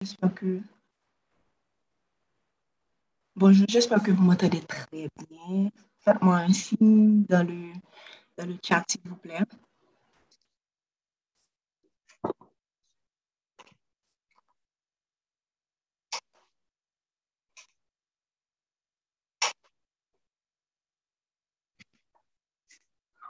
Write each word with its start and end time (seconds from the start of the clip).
J'espère 0.00 0.34
que... 0.34 0.60
Bonjour, 3.34 3.66
j'espère 3.68 4.02
que 4.02 4.10
vous 4.10 4.22
m'entendez 4.22 4.60
très 4.60 5.08
bien. 5.30 5.70
Faites-moi 6.00 6.36
un 6.36 6.52
signe 6.52 7.24
dans 7.24 7.46
le, 7.46 7.72
dans 8.36 8.46
le 8.46 8.56
chat, 8.62 8.84
s'il 8.88 9.00
vous 9.08 9.16
plaît. 9.16 9.40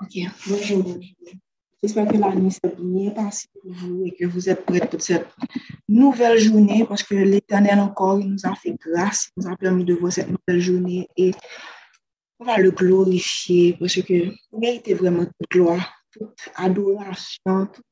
Ok. 0.01 0.17
J'espère 1.87 2.09
que 2.09 2.17
la 2.17 2.35
nuit 2.35 2.51
s'est 2.51 2.75
bien 2.77 3.13
passée 3.13 3.47
pour 3.63 3.71
vous 3.71 4.07
et 4.07 4.11
que 4.11 4.25
vous 4.25 4.49
êtes 4.49 4.67
prêts 4.67 4.81
pour 4.81 5.01
cette 5.01 5.29
nouvelle 5.89 6.37
journée 6.37 6.85
parce 6.85 7.05
que 7.05 7.15
l'Éternel 7.15 7.79
encore 7.79 8.19
il 8.19 8.27
nous 8.27 8.45
a 8.45 8.57
fait 8.57 8.73
grâce, 8.73 9.31
il 9.37 9.45
nous 9.45 9.53
a 9.53 9.57
permis 9.57 9.85
de 9.85 9.95
voir 9.95 10.13
cette 10.13 10.27
nouvelle 10.29 10.61
journée 10.61 11.09
et 11.17 11.31
on 12.41 12.45
va 12.45 12.57
le 12.57 12.73
glorifier 12.73 13.77
parce 13.79 13.95
que 14.03 14.31
vous 14.51 14.59
méritez 14.59 14.95
vraiment 14.95 15.27
toute 15.27 15.49
gloire, 15.49 15.95
toute 16.11 16.49
adoration, 16.57 17.69
tout, 17.73 17.83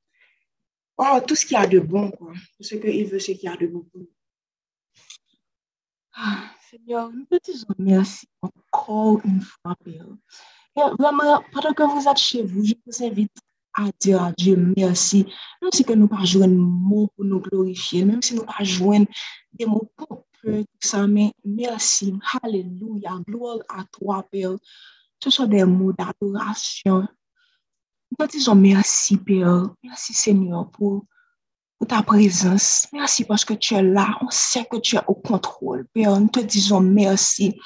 oh, 0.98 1.20
tout 1.24 1.36
ce 1.36 1.46
qu'il 1.46 1.56
y 1.56 1.60
a 1.60 1.68
de 1.68 1.78
bon, 1.78 2.10
quoi. 2.10 2.32
Ce 2.60 2.74
qu'il 2.74 3.06
veut, 3.06 3.20
ce 3.20 3.30
qu'il 3.30 3.44
y 3.44 3.48
a 3.48 3.56
de 3.56 3.68
bon 3.68 3.84
pour 3.92 4.00
nous. 4.00 4.10
Ah, 6.16 6.50
Seigneur, 6.68 7.12
nous 7.12 7.26
te 7.26 7.36
disons 7.44 7.68
merci 7.78 8.26
encore 8.42 9.20
une 9.24 9.40
fois, 9.40 9.76
Père. 9.84 10.08
Vraiment, 10.98 11.44
pendant 11.52 11.72
que 11.72 11.84
vous 11.84 12.08
êtes 12.08 12.16
chez 12.16 12.42
vous, 12.42 12.64
je 12.64 12.74
vous 12.84 13.04
invite 13.04 13.30
à 13.74 13.90
dire 13.98 14.22
à 14.22 14.32
Dieu 14.32 14.72
merci. 14.76 15.26
Même 15.60 15.70
si 15.72 15.84
que 15.84 15.92
nous 15.92 16.08
pas 16.08 16.24
jouer 16.24 16.44
un 16.44 16.48
mot 16.48 17.10
pour 17.14 17.24
nous 17.24 17.40
glorifier, 17.40 18.04
même 18.04 18.22
si 18.22 18.34
nous 18.34 18.44
pas 18.44 18.62
des 18.62 19.66
mots 19.66 19.90
pour 19.96 20.24
tout 20.42 20.64
ça, 20.80 21.06
mais 21.06 21.32
merci. 21.44 22.14
Alléluia. 22.42 23.20
Gloire 23.26 23.58
à 23.68 23.84
toi, 23.90 24.24
Père. 24.30 24.56
Ce 25.22 25.30
sont 25.30 25.46
des 25.46 25.64
mots 25.64 25.92
d'adoration. 25.92 27.06
Nous 28.10 28.26
te 28.26 28.30
disons 28.30 28.54
merci, 28.54 29.16
Père. 29.16 29.70
Merci, 29.82 30.12
Seigneur, 30.12 30.70
pour, 30.70 31.04
pour 31.78 31.88
ta 31.88 32.02
présence. 32.02 32.86
Merci 32.92 33.24
parce 33.24 33.44
que 33.44 33.54
tu 33.54 33.74
es 33.74 33.82
là. 33.82 34.18
On 34.20 34.30
sait 34.30 34.66
que 34.70 34.76
tu 34.76 34.96
es 34.96 35.00
au 35.06 35.14
contrôle, 35.14 35.86
Père. 35.92 36.18
Nous 36.20 36.28
te 36.28 36.40
disons 36.40 36.80
merci. 36.80 37.58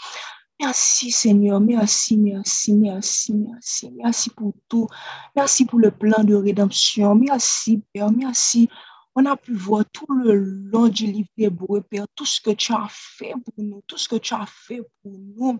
Merci 0.60 1.12
Seigneur, 1.12 1.60
merci, 1.60 2.16
merci, 2.16 2.72
merci, 2.72 3.32
merci, 3.32 3.90
merci 3.92 4.30
pour 4.30 4.52
tout. 4.68 4.88
Merci 5.36 5.64
pour 5.64 5.78
le 5.78 5.92
plan 5.92 6.24
de 6.24 6.34
rédemption. 6.34 7.14
Merci 7.14 7.82
Père, 7.92 8.10
merci. 8.10 8.68
On 9.14 9.24
a 9.26 9.36
pu 9.36 9.54
voir 9.54 9.84
tout 9.92 10.12
le 10.12 10.34
long 10.34 10.88
du 10.88 11.06
livre 11.06 11.28
d'Hébreu, 11.36 11.82
Père, 11.82 12.06
tout 12.14 12.24
ce 12.24 12.40
que 12.40 12.50
tu 12.50 12.72
as 12.72 12.88
fait 12.90 13.34
pour 13.44 13.64
nous, 13.64 13.82
tout 13.86 13.98
ce 13.98 14.08
que 14.08 14.16
tu 14.16 14.34
as 14.34 14.46
fait 14.46 14.82
pour 15.02 15.12
nous. 15.12 15.58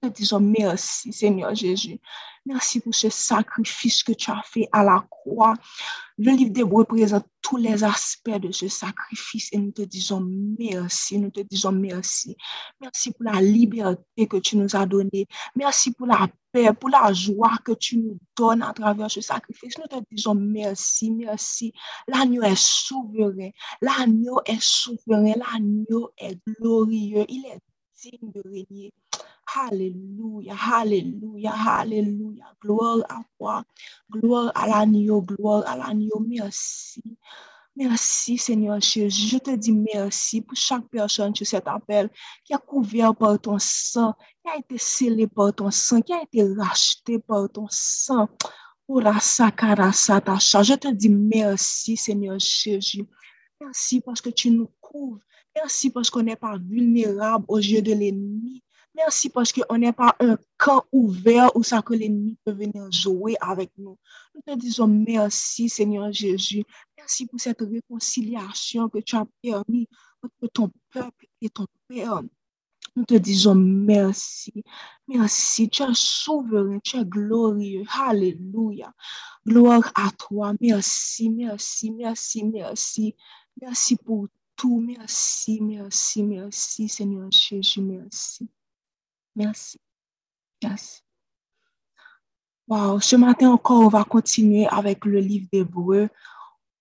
Nous 0.00 0.10
te 0.10 0.14
disons 0.14 0.40
merci 0.40 1.12
Seigneur 1.12 1.54
Jésus. 1.54 1.98
Merci 2.46 2.80
pour 2.80 2.94
ce 2.94 3.10
sacrifice 3.10 4.02
que 4.02 4.12
tu 4.12 4.30
as 4.30 4.42
fait 4.44 4.68
à 4.72 4.84
la 4.84 5.04
croix. 5.10 5.54
Le 6.16 6.32
livre 6.32 6.52
d'Hébreu 6.52 6.84
présente 6.84 7.26
tous 7.42 7.56
les 7.56 7.82
aspects 7.82 8.30
de 8.30 8.52
ce 8.52 8.68
sacrifice 8.68 9.48
et 9.52 9.58
nous 9.58 9.72
te 9.72 9.82
disons 9.82 10.20
merci, 10.58 11.18
nous 11.18 11.30
te 11.30 11.40
disons 11.40 11.72
merci. 11.72 12.36
Merci 12.80 13.12
pour 13.12 13.24
la 13.24 13.40
liberté 13.40 14.26
que 14.28 14.36
tu 14.36 14.56
nous 14.56 14.74
as 14.76 14.86
donnée. 14.86 15.26
Merci 15.56 15.92
pour 15.92 16.06
la 16.06 16.28
paix, 16.52 16.72
pour 16.72 16.90
la 16.90 17.12
joie 17.12 17.58
que 17.64 17.72
tu 17.72 17.98
nous 17.98 18.18
donnes 18.36 18.62
à 18.62 18.72
travers 18.72 19.10
ce 19.10 19.20
sacrifice. 19.20 19.76
Nous 19.78 19.98
te 19.98 20.04
disons 20.10 20.34
merci, 20.34 21.10
merci. 21.10 21.72
L'agneau 22.06 22.42
est 22.42 22.58
souverain, 22.58 23.50
l'agneau 23.82 24.40
est 24.46 24.62
souverain, 24.62 25.34
l'agneau 25.36 26.10
est 26.16 26.38
glorieux, 26.46 27.24
il 27.28 27.46
est 27.46 27.60
digne 28.00 28.30
de 28.32 28.42
régner. 28.44 28.92
Hallelujah, 29.54 30.54
hallelujah, 30.54 31.52
hallelujah. 31.52 32.52
Gloire 32.60 33.00
à 33.08 33.22
toi, 33.38 33.64
gloire 34.10 34.52
à 34.54 34.66
l'agneau, 34.66 35.22
gloire 35.22 35.64
à 35.66 35.76
l'agneau. 35.76 36.22
Merci. 36.28 37.02
Merci 37.74 38.36
Seigneur 38.36 38.80
Jésus. 38.80 39.28
Je 39.28 39.38
te 39.38 39.54
dis 39.54 39.72
merci 39.72 40.42
pour 40.42 40.56
chaque 40.56 40.86
personne 40.88 41.34
sur 41.34 41.46
cet 41.46 41.66
appel 41.68 42.10
qui 42.44 42.52
a 42.52 42.58
couvert 42.58 43.14
par 43.14 43.40
ton 43.40 43.56
sang, 43.58 44.14
qui 44.42 44.50
a 44.50 44.58
été 44.58 44.76
scellé 44.76 45.26
par 45.28 45.54
ton 45.54 45.70
sang, 45.70 46.02
qui 46.02 46.12
a 46.12 46.22
été 46.22 46.42
racheté 46.54 47.18
par 47.18 47.48
ton 47.48 47.68
sang. 47.70 48.28
Oh 48.88 49.00
Je 49.00 50.74
te 50.74 50.92
dis 50.92 51.08
merci 51.08 51.96
Seigneur 51.96 52.38
Jésus. 52.38 53.06
Merci 53.60 54.00
parce 54.00 54.20
que 54.20 54.30
tu 54.30 54.50
nous 54.50 54.68
couvres. 54.80 55.20
Merci 55.54 55.90
parce 55.90 56.10
qu'on 56.10 56.22
n'est 56.22 56.36
pas 56.36 56.58
vulnérable 56.58 57.44
aux 57.48 57.58
yeux 57.58 57.82
de 57.82 57.92
l'ennemi. 57.92 58.62
Merci 58.98 59.28
parce 59.30 59.52
qu'on 59.52 59.78
n'est 59.78 59.92
pas 59.92 60.16
un 60.18 60.36
camp 60.56 60.84
ouvert 60.90 61.54
où 61.54 61.62
ça 61.62 61.82
que 61.82 61.94
l'ennemi 61.94 62.36
peut 62.44 62.50
venir 62.50 62.90
jouer 62.90 63.36
avec 63.40 63.70
nous. 63.78 63.96
Nous 64.34 64.40
te 64.44 64.58
disons 64.58 64.88
merci, 64.88 65.68
Seigneur 65.68 66.12
Jésus. 66.12 66.64
Merci 66.96 67.26
pour 67.26 67.38
cette 67.38 67.60
réconciliation 67.60 68.88
que 68.88 68.98
tu 68.98 69.14
as 69.14 69.24
permis 69.40 69.88
entre 70.20 70.52
ton 70.52 70.72
peuple 70.90 71.28
et 71.40 71.48
ton 71.48 71.66
Père. 71.86 72.22
Nous 72.96 73.04
te 73.04 73.14
disons 73.14 73.54
merci. 73.54 74.64
Merci. 75.06 75.68
Tu 75.68 75.84
es 75.84 75.94
souverain, 75.94 76.80
tu 76.80 76.96
es 76.96 77.04
glorieux. 77.04 77.84
Alléluia. 78.00 78.92
Gloire 79.46 79.92
à 79.94 80.10
toi. 80.10 80.54
Merci, 80.60 81.30
merci, 81.30 81.92
merci, 81.92 82.44
merci. 82.44 83.14
Merci 83.62 83.94
pour 83.94 84.26
tout. 84.56 84.80
Merci, 84.80 85.60
merci, 85.60 86.24
merci, 86.24 86.88
Seigneur 86.88 87.30
Jésus. 87.30 87.80
Merci. 87.80 88.48
Merci. 89.38 89.78
Merci. 90.64 91.00
Wow, 92.66 92.98
ce 92.98 93.14
matin 93.14 93.52
encore, 93.52 93.82
on 93.82 93.88
va 93.88 94.02
continuer 94.02 94.66
avec 94.66 95.04
le 95.04 95.20
livre 95.20 95.46
d'Hébreu. 95.52 96.08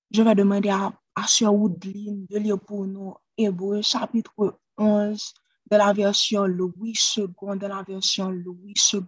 Je 0.10 0.24
vais 0.24 0.34
demander 0.34 0.70
à, 0.70 0.92
à 1.16 1.52
Woodlin 1.52 2.26
de 2.28 2.38
lire 2.40 2.60
pour 2.60 2.88
nous 2.88 3.14
Hébreu 3.38 3.84
chapitre 3.84 4.60
11 4.76 5.34
de 5.70 5.78
la 5.78 5.94
version 5.94 6.48
Louis 6.48 6.98
II, 7.16 7.28
de 7.28 7.68
la 7.68 7.84
version 7.84 8.32
Louis 8.32 8.74
II. 8.92 9.02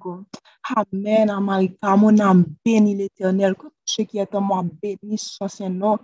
Amen, 0.75 1.31
Amarika, 1.31 1.95
mon 1.97 2.19
âme 2.19 2.45
bénit 2.63 2.95
l'éternel. 2.95 3.55
Que 3.55 3.66
ce 3.83 4.03
qui 4.03 4.19
est 4.19 4.35
en 4.35 4.41
moi 4.41 4.63
bénisse 4.79 5.37
son 5.39 5.47
Saint-Nom. 5.47 5.97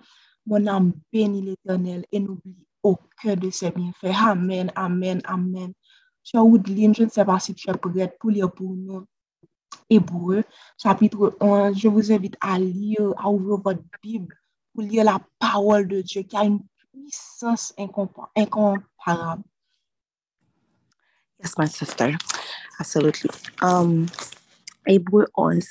Mon 0.47 0.65
âme 0.65 0.93
bénit 1.13 1.43
l'éternel 1.43 2.05
et 2.11 2.19
n'oublie 2.19 2.65
aucun 2.81 3.35
de 3.35 3.51
ses 3.51 3.69
bienfaits. 3.69 4.15
Amen, 4.15 4.71
amen, 4.75 5.21
amen. 5.25 5.73
Woodline, 6.33 6.95
je 6.95 7.03
ne 7.03 7.09
sais 7.09 7.25
pas 7.25 7.39
si 7.39 7.53
tu 7.53 7.69
es 7.69 7.73
prête 7.73 8.17
pour 8.19 8.29
lire 8.29 8.51
pour 8.51 8.75
nous 8.75 9.05
Hébreu, 9.89 10.43
chapitre 10.81 11.37
11. 11.39 11.77
Je 11.77 11.87
vous 11.87 12.11
invite 12.11 12.35
à 12.41 12.57
lire, 12.57 13.13
à 13.17 13.29
ouvrir 13.29 13.57
votre 13.57 13.83
Bible 14.01 14.35
pour 14.73 14.83
lire 14.83 15.03
la 15.03 15.19
parole 15.37 15.87
de 15.87 16.01
Dieu 16.01 16.23
qui 16.23 16.35
a 16.35 16.43
une 16.43 16.61
puissance 16.91 17.73
incomparable. 17.77 19.43
Yes, 21.39 21.57
my 21.57 21.67
sister. 21.67 22.17
Absolutely. 22.79 23.29
Um, 23.61 24.07
Hébreu 24.87 25.27
11. 25.35 25.67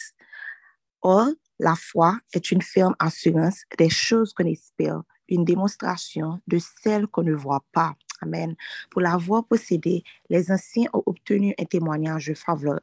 Or, 1.02 1.30
la 1.58 1.74
foi 1.74 2.18
est 2.32 2.50
une 2.50 2.62
ferme 2.62 2.94
assurance 2.98 3.62
des 3.78 3.90
choses 3.90 4.32
qu'on 4.32 4.46
espère, 4.46 5.02
une 5.28 5.44
démonstration 5.44 6.40
de 6.46 6.58
celles 6.82 7.06
qu'on 7.08 7.22
ne 7.22 7.34
voit 7.34 7.64
pas. 7.72 7.94
Amen. 8.24 8.56
Pour 8.90 9.02
l'avoir 9.02 9.44
possédé, 9.44 10.02
les 10.30 10.50
anciens 10.50 10.88
ont 10.92 11.02
obtenu 11.06 11.54
un 11.58 11.64
témoignage 11.64 12.32
favorable. 12.34 12.82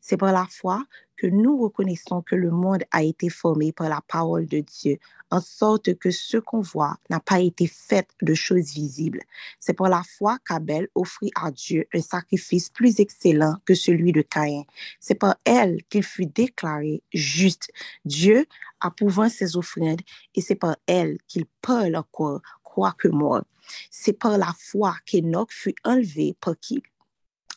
C'est 0.00 0.16
par 0.16 0.32
la 0.32 0.46
foi 0.50 0.84
que 1.16 1.26
nous 1.26 1.58
reconnaissons 1.58 2.22
que 2.22 2.34
le 2.34 2.50
monde 2.50 2.82
a 2.92 3.02
été 3.02 3.28
formé 3.28 3.72
par 3.72 3.90
la 3.90 4.00
parole 4.08 4.46
de 4.46 4.60
Dieu, 4.60 4.98
en 5.30 5.40
sorte 5.40 5.94
que 5.96 6.10
ce 6.10 6.38
qu'on 6.38 6.62
voit 6.62 6.96
n'a 7.10 7.20
pas 7.20 7.40
été 7.40 7.66
fait 7.66 8.08
de 8.22 8.32
choses 8.32 8.72
visibles. 8.72 9.20
C'est 9.58 9.74
par 9.74 9.90
la 9.90 10.02
foi 10.16 10.38
qu'Abel 10.46 10.88
offrit 10.94 11.30
à 11.34 11.50
Dieu 11.50 11.86
un 11.92 12.00
sacrifice 12.00 12.70
plus 12.70 13.00
excellent 13.00 13.56
que 13.66 13.74
celui 13.74 14.12
de 14.12 14.22
Caïn. 14.22 14.64
C'est 14.98 15.14
par 15.14 15.36
elle 15.44 15.82
qu'il 15.90 16.04
fut 16.04 16.24
déclaré 16.24 17.02
juste. 17.12 17.70
Dieu 18.06 18.46
approuvant 18.80 19.28
ses 19.28 19.58
offrandes 19.58 20.00
et 20.34 20.40
c'est 20.40 20.54
par 20.54 20.76
elle 20.86 21.18
qu'il 21.28 21.44
parle 21.60 21.96
encore, 21.96 22.40
quoique 22.72 23.08
mort. 23.08 23.44
C'est 23.90 24.18
par 24.18 24.38
la 24.38 24.52
foi 24.58 24.94
qu'Enoch 25.06 25.50
fut 25.52 25.74
enlevé 25.84 26.34
pour 26.40 26.56
qu'il 26.58 26.82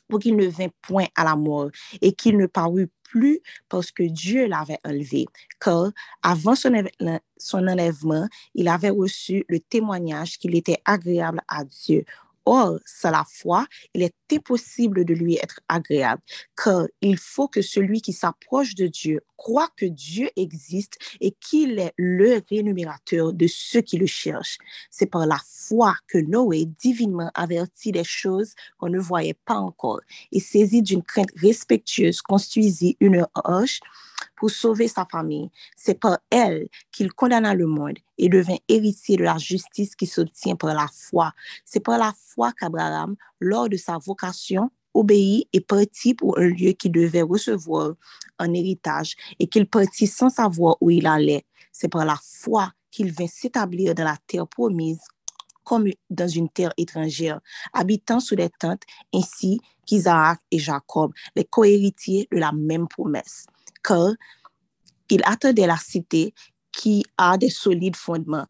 pour 0.10 0.19
qu'il 0.19 0.36
ne 0.36 0.45
vint 0.45 0.68
point 0.81 1.07
à 1.15 1.24
la 1.24 1.36
mort 1.36 1.71
et 2.01 2.13
qu'il 2.13 2.38
ne 2.38 2.45
parut 2.45 2.89
plus 3.04 3.39
parce 3.69 3.92
que 3.92 4.04
Dieu 4.04 4.48
l'avait 4.48 4.80
enlevé. 4.83 5.25
Car 5.60 5.92
avant 6.21 6.56
son, 6.56 6.71
son 7.38 7.68
enlèvement, 7.68 8.27
il 8.54 8.68
avait 8.68 8.89
reçu 8.89 9.45
le 9.48 9.60
témoignage 9.60 10.38
qu'il 10.38 10.56
était 10.56 10.81
agréable 10.86 11.42
à 11.48 11.63
Dieu. 11.63 12.06
Or, 12.45 12.80
sans 12.86 13.12
la 13.12 13.25
foi, 13.30 13.66
il 13.94 14.04
est 14.04 14.13
impossible 14.31 15.06
de 15.06 15.13
lui 15.13 15.36
être 15.36 15.60
agréable, 15.69 16.22
car 16.62 16.88
il 17.01 17.18
faut 17.18 17.48
que 17.48 17.62
celui 17.62 18.01
qui 18.01 18.13
s'approche 18.13 18.75
de 18.75 18.88
Dieu 18.88 19.22
croit 19.38 19.69
que 19.78 19.86
Dieu 19.86 20.30
existe 20.36 20.98
et 21.22 21.31
qu'il 21.31 21.80
est 21.80 21.94
le 21.98 22.42
rémunérateur 22.50 23.34
de 23.34 23.48
ceux 23.48 23.81
qui 23.81 23.98
le 23.98 24.06
cherchent. 24.06 24.57
C'est 24.90 25.06
par 25.06 25.25
la 25.25 25.40
foi 25.45 25.95
que 26.07 26.18
Noé, 26.18 26.66
divinement 26.66 27.31
averti 27.34 27.92
des 27.92 28.04
choses 28.04 28.54
qu'on 28.78 28.90
ne 28.90 29.00
voyait 29.00 29.38
pas 29.45 29.56
encore, 29.56 30.01
et 30.31 30.40
saisi 30.40 30.81
d'une 30.81 31.04
crainte 31.04 31.31
respectueuse, 31.36 32.22
construisit 32.22 32.98
une 33.00 33.25
arche 33.36 33.80
pour 34.36 34.50
sauver 34.50 34.88
sa 34.88 35.06
famille. 35.06 35.50
C'est 35.75 36.00
par 36.00 36.20
elle 36.30 36.68
qu'il 36.92 37.12
condamna 37.14 37.54
le 37.54 37.68
monde 37.68 37.98
et 38.18 38.30
devint 38.30 38.58
héritier 38.68 39.18
de 39.18 39.24
la 39.24 39.38
justice 39.38 39.96
qui 39.96 40.06
s'obtient 40.06 40.56
par 40.56 40.74
la 40.74 40.88
foi. 40.92 41.34
C'est 41.66 41.80
par 41.80 41.98
la 41.98 42.14
foi 42.16 42.52
qu'Abraham, 42.54 43.16
lors 43.40 43.70
de 43.70 43.78
sa 43.78 43.98
vocation, 43.98 44.72
obéit 44.94 45.48
et 45.54 45.62
partit 45.62 46.14
pour 46.14 46.38
un 46.38 46.48
lieu 46.48 46.72
qu'il 46.74 46.92
devait 46.92 47.24
recevoir 47.24 47.94
en 48.40 48.54
héritage 48.54 49.16
et 49.40 49.48
qu'il 49.48 49.68
partit 49.68 50.08
sans 50.08 50.30
savoir 50.30 50.78
où 50.81 50.90
il 50.90 51.08
allait. 51.08 51.46
C'est 51.72 51.90
par 51.90 52.06
la 52.06 52.18
foi 52.22 52.72
qu'il 52.92 53.12
vint 53.12 53.28
s'établir 53.28 53.96
dans 53.96 54.04
la 54.04 54.18
terre 54.28 54.48
promise 54.48 55.00
comme 55.64 55.88
dans 56.10 56.28
une 56.28 56.50
terre 56.50 56.74
étrangère, 56.78 57.40
habitant 57.72 58.19
sous 58.19 58.36
des 58.36 58.50
tentes, 58.50 58.84
ainsi 59.14 59.62
qu'Isaac 59.86 60.40
et 60.52 60.60
Jacob, 60.60 61.14
les 61.36 61.46
cohéritiers 61.46 62.28
de 62.31 62.38
la 62.38 62.52
même 62.52 62.88
promesse 62.88 63.46
car 63.83 64.13
il 65.09 65.21
attendait 65.25 65.68
la 65.68 65.77
cité 65.77 66.33
qui 66.71 67.06
a 67.18 67.38
des 67.38 67.50
solides 67.50 67.95
fondements, 67.95 68.47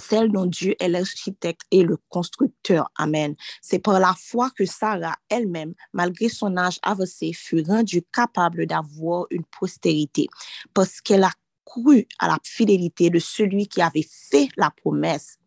celle 0.00 0.30
dont 0.30 0.46
Dieu 0.46 0.74
est 0.80 0.88
l'architecte 0.88 1.62
et 1.70 1.82
le 1.82 1.96
constructeur. 2.08 2.90
Amen. 2.96 3.34
C'est 3.62 3.78
par 3.78 3.98
la 3.98 4.14
foi 4.14 4.50
que 4.50 4.66
Sarah 4.66 5.16
elle-même, 5.28 5.74
malgré 5.92 6.28
son 6.28 6.56
âge 6.56 6.78
avancé, 6.82 7.32
fut 7.32 7.62
rendue 7.66 8.02
capable 8.12 8.66
d'avoir 8.66 9.26
une 9.30 9.44
postérité, 9.58 10.26
parce 10.74 11.00
qu'elle 11.00 11.24
a 11.24 11.32
cru 11.64 12.06
à 12.18 12.28
la 12.28 12.38
fidélité 12.44 13.10
de 13.10 13.18
celui 13.18 13.66
qui 13.66 13.80
avait 13.80 14.06
fait 14.08 14.48
la 14.56 14.70
promesse. 14.70 15.38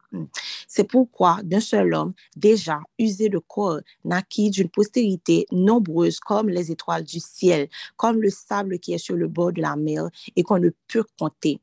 C'est 0.67 0.85
pourquoi 0.85 1.39
d'un 1.43 1.59
seul 1.59 1.93
homme, 1.93 2.13
déjà 2.35 2.79
usé 2.99 3.29
de 3.29 3.39
corps, 3.39 3.79
naquit 4.03 4.49
d'une 4.49 4.69
postérité 4.69 5.45
nombreuse 5.51 6.19
comme 6.19 6.49
les 6.49 6.71
étoiles 6.71 7.03
du 7.03 7.19
ciel, 7.19 7.69
comme 7.97 8.21
le 8.21 8.29
sable 8.29 8.79
qui 8.79 8.93
est 8.93 8.97
sur 8.97 9.15
le 9.15 9.27
bord 9.27 9.53
de 9.53 9.61
la 9.61 9.75
mer 9.75 10.09
et 10.35 10.43
qu'on 10.43 10.59
ne 10.59 10.69
peut 10.87 11.05
compter. 11.19 11.59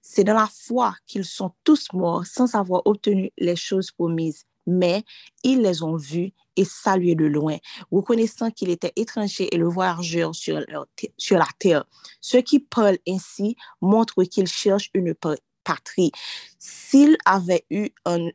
C'est 0.00 0.24
dans 0.24 0.34
la 0.34 0.48
foi 0.48 0.94
qu'ils 1.06 1.24
sont 1.24 1.52
tous 1.64 1.88
morts 1.92 2.26
sans 2.26 2.54
avoir 2.54 2.82
obtenu 2.86 3.30
les 3.38 3.56
choses 3.56 3.90
promises, 3.90 4.44
mais 4.66 5.04
ils 5.42 5.60
les 5.60 5.82
ont 5.82 5.96
vus 5.96 6.32
et 6.56 6.64
salués 6.64 7.14
de 7.14 7.24
loin, 7.24 7.56
reconnaissant 7.90 8.50
qu'il 8.50 8.70
était 8.70 8.92
étranger 8.96 9.48
et 9.54 9.58
le 9.58 9.68
voyageur 9.68 10.34
sur, 10.34 10.60
sur 11.16 11.38
la 11.38 11.48
terre. 11.58 11.84
Ceux 12.20 12.42
qui 12.42 12.60
parlent 12.60 12.98
ainsi 13.08 13.56
montrent 13.80 14.24
qu'ils 14.24 14.48
cherchent 14.48 14.90
une 14.92 15.14
patrie. 15.64 16.12
S'il 16.58 17.16
avait 17.24 17.64
eu 17.70 17.90
un, 18.04 18.28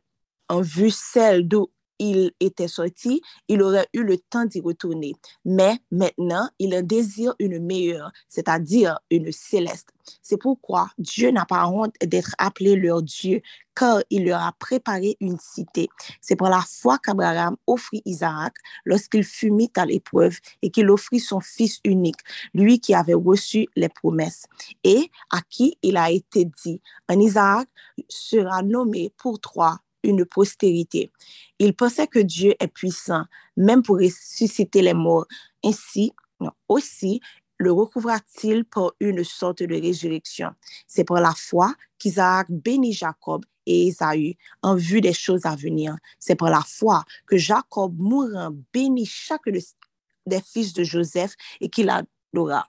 un 0.48 0.60
vue 0.62 0.90
celle 0.90 1.48
d'où 1.48 1.68
il 1.98 2.32
était 2.40 2.68
sorti, 2.68 3.20
il 3.48 3.62
aurait 3.62 3.88
eu 3.92 4.02
le 4.02 4.18
temps 4.18 4.44
d'y 4.44 4.60
retourner. 4.60 5.14
Mais 5.44 5.78
maintenant, 5.90 6.48
il 6.58 6.74
en 6.74 6.82
désire 6.82 7.34
une 7.38 7.58
meilleure, 7.58 8.12
c'est-à-dire 8.28 8.98
une 9.10 9.32
céleste. 9.32 9.88
C'est 10.22 10.38
pourquoi 10.38 10.90
Dieu 10.98 11.30
n'a 11.30 11.44
pas 11.44 11.66
honte 11.68 11.94
d'être 12.02 12.34
appelé 12.38 12.76
leur 12.76 13.02
Dieu, 13.02 13.42
car 13.74 14.00
il 14.10 14.24
leur 14.24 14.42
a 14.42 14.52
préparé 14.58 15.16
une 15.20 15.38
cité. 15.38 15.88
C'est 16.20 16.36
pour 16.36 16.48
la 16.48 16.62
foi 16.62 16.98
qu'Abraham 16.98 17.56
offrit 17.66 18.02
Isaac 18.04 18.54
lorsqu'il 18.84 19.24
fut 19.24 19.50
mis 19.50 19.70
à 19.76 19.84
l'épreuve 19.84 20.38
et 20.62 20.70
qu'il 20.70 20.90
offrit 20.90 21.20
son 21.20 21.40
fils 21.40 21.80
unique, 21.84 22.20
lui 22.54 22.80
qui 22.80 22.94
avait 22.94 23.14
reçu 23.14 23.66
les 23.76 23.88
promesses, 23.88 24.46
et 24.82 25.10
à 25.30 25.40
qui 25.48 25.78
il 25.82 25.96
a 25.96 26.10
été 26.10 26.44
dit, 26.64 26.80
un 27.08 27.20
Isaac 27.20 27.68
sera 28.08 28.62
nommé 28.62 29.12
pour 29.16 29.40
toi 29.40 29.78
une 30.02 30.24
postérité. 30.24 31.10
Il 31.58 31.74
pensait 31.74 32.06
que 32.06 32.18
Dieu 32.18 32.54
est 32.60 32.68
puissant, 32.68 33.24
même 33.56 33.82
pour 33.82 33.98
ressusciter 33.98 34.82
les 34.82 34.94
morts. 34.94 35.26
Ainsi, 35.64 36.12
aussi, 36.68 37.20
le 37.58 37.72
recouvra-t-il 37.72 38.64
par 38.64 38.92
une 39.00 39.24
sorte 39.24 39.62
de 39.62 39.74
résurrection? 39.74 40.50
C'est 40.86 41.04
par 41.04 41.20
la 41.20 41.32
foi 41.36 41.74
qu'Isaac 41.98 42.46
bénit 42.50 42.92
Jacob 42.92 43.44
et 43.66 43.88
Esaü 43.88 44.36
en 44.62 44.76
vue 44.76 45.00
des 45.00 45.12
choses 45.12 45.44
à 45.44 45.56
venir. 45.56 45.96
C'est 46.18 46.36
par 46.36 46.50
la 46.50 46.62
foi 46.62 47.04
que 47.26 47.36
Jacob 47.36 47.94
mourant 47.98 48.54
bénit 48.72 49.06
chaque 49.06 49.48
des 49.48 50.40
fils 50.40 50.72
de 50.72 50.84
Joseph 50.84 51.34
et 51.60 51.68
qu'il 51.68 51.90
adora 51.90 52.68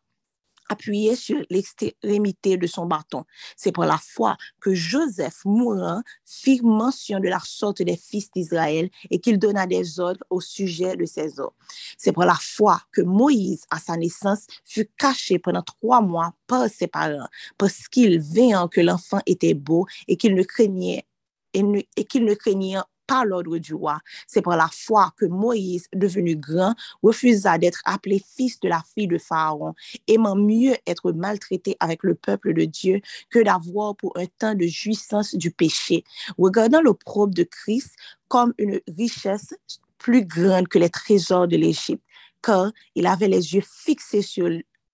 appuyé 0.69 1.16
sur 1.16 1.42
l'extrémité 1.50 2.57
de 2.57 2.68
son 2.68 2.86
bâton. 2.86 3.25
C'est 3.57 3.71
pour 3.71 3.86
la 3.86 3.98
foi 3.98 4.38
que 4.62 4.74
Joseph, 4.74 5.42
mourant, 5.45 6.01
fit 6.25 6.62
mention 6.63 7.19
de 7.19 7.27
la 7.27 7.39
sorte 7.44 7.81
des 7.81 7.98
fils 7.98 8.31
d'Israël 8.31 8.89
et 9.10 9.19
qu'il 9.19 9.39
donna 9.39 9.68
des 9.68 10.00
ordres 10.00 10.24
au 10.30 10.39
sujet 10.39 10.95
de 10.95 11.06
ces 11.06 11.39
ordres. 11.39 11.56
C'est 11.98 12.12
pour 12.12 12.24
la 12.24 12.38
foi 12.39 12.81
que 12.92 13.01
Moïse, 13.01 13.63
à 13.69 13.80
sa 13.80 13.98
naissance, 13.98 14.45
fut 14.63 14.89
caché 14.98 15.39
pendant 15.39 15.63
trois 15.63 16.01
mois 16.01 16.33
par 16.48 16.69
ses 16.69 16.88
parents, 16.88 17.27
parce 17.57 17.88
qu'il 17.88 18.19
voyant 18.22 18.68
que 18.68 18.81
l'enfant 18.81 19.19
était 19.25 19.54
beau 19.54 19.86
et 20.07 20.18
qu'il 20.18 20.36
ne 20.36 20.44
craignait 20.44 21.06
et, 21.54 22.06
qu'il 22.06 22.25
ne 22.25 22.33
craignait 22.33 22.77
par 23.10 23.26
l'ordre 23.26 23.58
du 23.58 23.74
roi. 23.74 24.00
C'est 24.28 24.44
par 24.44 24.56
la 24.56 24.70
foi 24.72 25.12
que 25.18 25.26
Moïse, 25.26 25.88
devenu 25.94 26.36
grand, 26.36 26.76
refusa 27.02 27.58
d'être 27.58 27.82
appelé 27.84 28.24
fils 28.38 28.60
de 28.60 28.70
la 28.70 28.84
fille 28.94 29.08
de 29.08 29.18
Pharaon, 29.18 29.74
aimant 30.08 30.36
mieux 30.36 30.76
être 30.86 31.12
maltraité 31.12 31.76
avec 31.80 32.04
le 32.04 32.14
peuple 32.14 32.54
de 32.54 32.66
Dieu 32.66 33.02
que 33.32 33.44
d'avoir 33.44 33.96
pour 33.96 34.16
un 34.16 34.28
temps 34.38 34.54
de 34.54 34.68
jouissance 34.68 35.34
du 35.34 35.50
péché, 35.50 36.04
regardant 36.38 36.82
l'opprobre 36.82 37.34
de 37.34 37.44
Christ 37.44 37.96
comme 38.28 38.54
une 38.60 38.80
richesse 38.96 39.56
plus 39.98 40.24
grande 40.24 40.68
que 40.68 40.78
les 40.78 40.92
trésors 40.92 41.48
de 41.48 41.58
l'Égypte, 41.58 42.04
car 42.44 42.72
il 42.94 43.08
avait 43.08 43.28
les 43.28 43.56
yeux 43.56 43.64
fixés 43.66 44.22
sur 44.22 44.50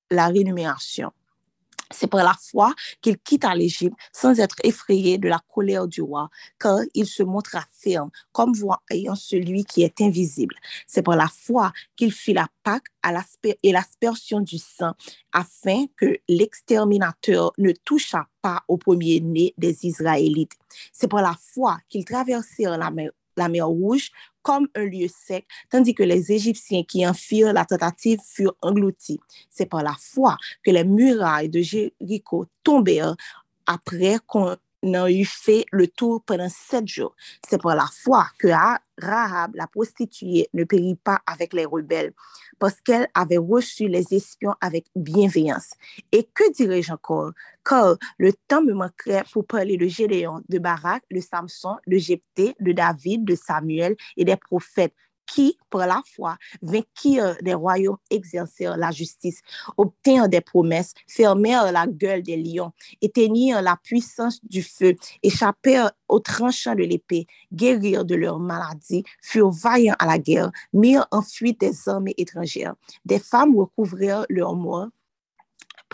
la 0.09 0.27
rémunération. 0.27 1.11
C'est 1.91 2.07
par 2.07 2.23
la 2.23 2.33
foi 2.33 2.73
qu'il 3.01 3.17
quitta 3.17 3.53
l'Égypte 3.55 3.95
sans 4.11 4.39
être 4.39 4.55
effrayé 4.63 5.17
de 5.17 5.27
la 5.27 5.39
colère 5.53 5.87
du 5.87 6.01
roi, 6.01 6.29
car 6.59 6.79
il 6.93 7.05
se 7.05 7.23
montra 7.23 7.63
ferme, 7.71 8.09
comme 8.31 8.53
voyant 8.53 9.15
celui 9.15 9.65
qui 9.65 9.83
est 9.83 10.01
invisible. 10.01 10.55
C'est 10.87 11.03
par 11.03 11.15
la 11.15 11.27
foi 11.27 11.71
qu'il 11.95 12.11
fit 12.11 12.33
la 12.33 12.47
Pâque 12.63 12.87
et 13.61 13.71
l'aspersion 13.71 14.39
du 14.39 14.57
sang, 14.57 14.93
afin 15.31 15.85
que 15.95 16.17
l'exterminateur 16.27 17.51
ne 17.59 17.71
touchât 17.71 18.27
pas 18.41 18.63
au 18.67 18.77
premier-né 18.77 19.53
des 19.57 19.85
Israélites. 19.85 20.53
C'est 20.91 21.07
par 21.07 21.21
la 21.21 21.35
foi 21.39 21.77
qu'ils 21.87 22.05
traversèrent 22.05 22.77
la 22.77 23.49
mer 23.49 23.67
Rouge 23.67 24.11
comme 24.45 24.67
un 24.75 24.85
lieu 24.85 25.07
sec, 25.07 25.47
tandis 25.71 25.95
que 25.95 26.03
les 26.03 26.31
Égyptiens 26.31 26.83
qui 26.83 27.05
en 27.05 27.15
firent 27.15 27.51
la 27.51 27.65
tentative 27.65 28.19
furent 28.23 28.55
engloutis. 28.61 29.19
C'est 29.49 29.65
par 29.65 29.81
la 29.81 29.95
foi 29.99 30.37
que 30.63 30.69
les 30.69 30.83
murailles 30.83 31.49
de 31.49 31.61
Jéricho 31.61 32.45
tombèrent 32.63 33.15
après 33.65 34.19
qu'on 34.27 34.55
n'a 34.85 35.11
eu 35.11 35.25
fait 35.25 35.65
le 35.71 35.87
tour 35.87 36.23
pendant 36.23 36.49
sept 36.49 36.87
jours. 36.87 37.15
C'est 37.47 37.61
par 37.61 37.75
la 37.75 37.87
foi 37.91 38.27
que 38.39 38.47
Rahab, 39.01 39.55
la 39.55 39.67
prostituée, 39.67 40.47
ne 40.53 40.63
périt 40.63 40.95
pas 40.95 41.19
avec 41.25 41.53
les 41.53 41.65
rebelles, 41.65 42.13
parce 42.59 42.79
qu'elle 42.81 43.07
avait 43.13 43.37
reçu 43.37 43.87
les 43.87 44.13
espions 44.13 44.55
avec 44.61 44.85
bienveillance. 44.95 45.71
Et 46.11 46.23
que 46.33 46.51
dirais-je 46.53 46.93
encore? 46.93 47.31
Car 47.63 47.97
le 48.17 48.31
temps 48.47 48.61
me 48.61 48.73
manquerait 48.73 49.23
pour 49.33 49.45
parler 49.45 49.77
de 49.77 49.87
Gédéon, 49.87 50.41
de 50.47 50.59
Barak, 50.59 51.03
de 51.11 51.19
Samson, 51.19 51.75
de 51.87 51.97
Jephthé, 51.97 52.55
de 52.59 52.71
David, 52.71 53.25
de 53.25 53.35
Samuel 53.35 53.95
et 54.15 54.23
des 54.23 54.37
prophètes 54.37 54.93
qui, 55.25 55.57
par 55.69 55.87
la 55.87 56.01
foi, 56.15 56.37
vainquirent 56.61 57.37
des 57.41 57.53
royaumes, 57.53 57.97
exercèrent 58.09 58.77
la 58.77 58.91
justice, 58.91 59.41
obtinrent 59.77 60.29
des 60.29 60.41
promesses, 60.41 60.93
fermèrent 61.07 61.71
la 61.71 61.87
gueule 61.87 62.23
des 62.23 62.37
lions, 62.37 62.71
éteignirent 63.01 63.61
la 63.61 63.77
puissance 63.83 64.39
du 64.45 64.63
feu, 64.63 64.95
échappèrent 65.23 65.91
aux 66.07 66.19
tranchants 66.19 66.75
de 66.75 66.83
l'épée, 66.83 67.25
guérirent 67.53 68.05
de 68.05 68.15
leurs 68.15 68.39
maladies, 68.39 69.03
furent 69.21 69.51
vaillants 69.51 69.95
à 69.99 70.05
la 70.05 70.19
guerre, 70.19 70.51
mirent 70.73 71.07
en 71.11 71.21
fuite 71.21 71.59
des 71.59 71.89
armées 71.89 72.15
étrangères. 72.17 72.75
Des 73.05 73.19
femmes 73.19 73.55
recouvrirent 73.57 74.25
leur 74.29 74.55
mort 74.55 74.89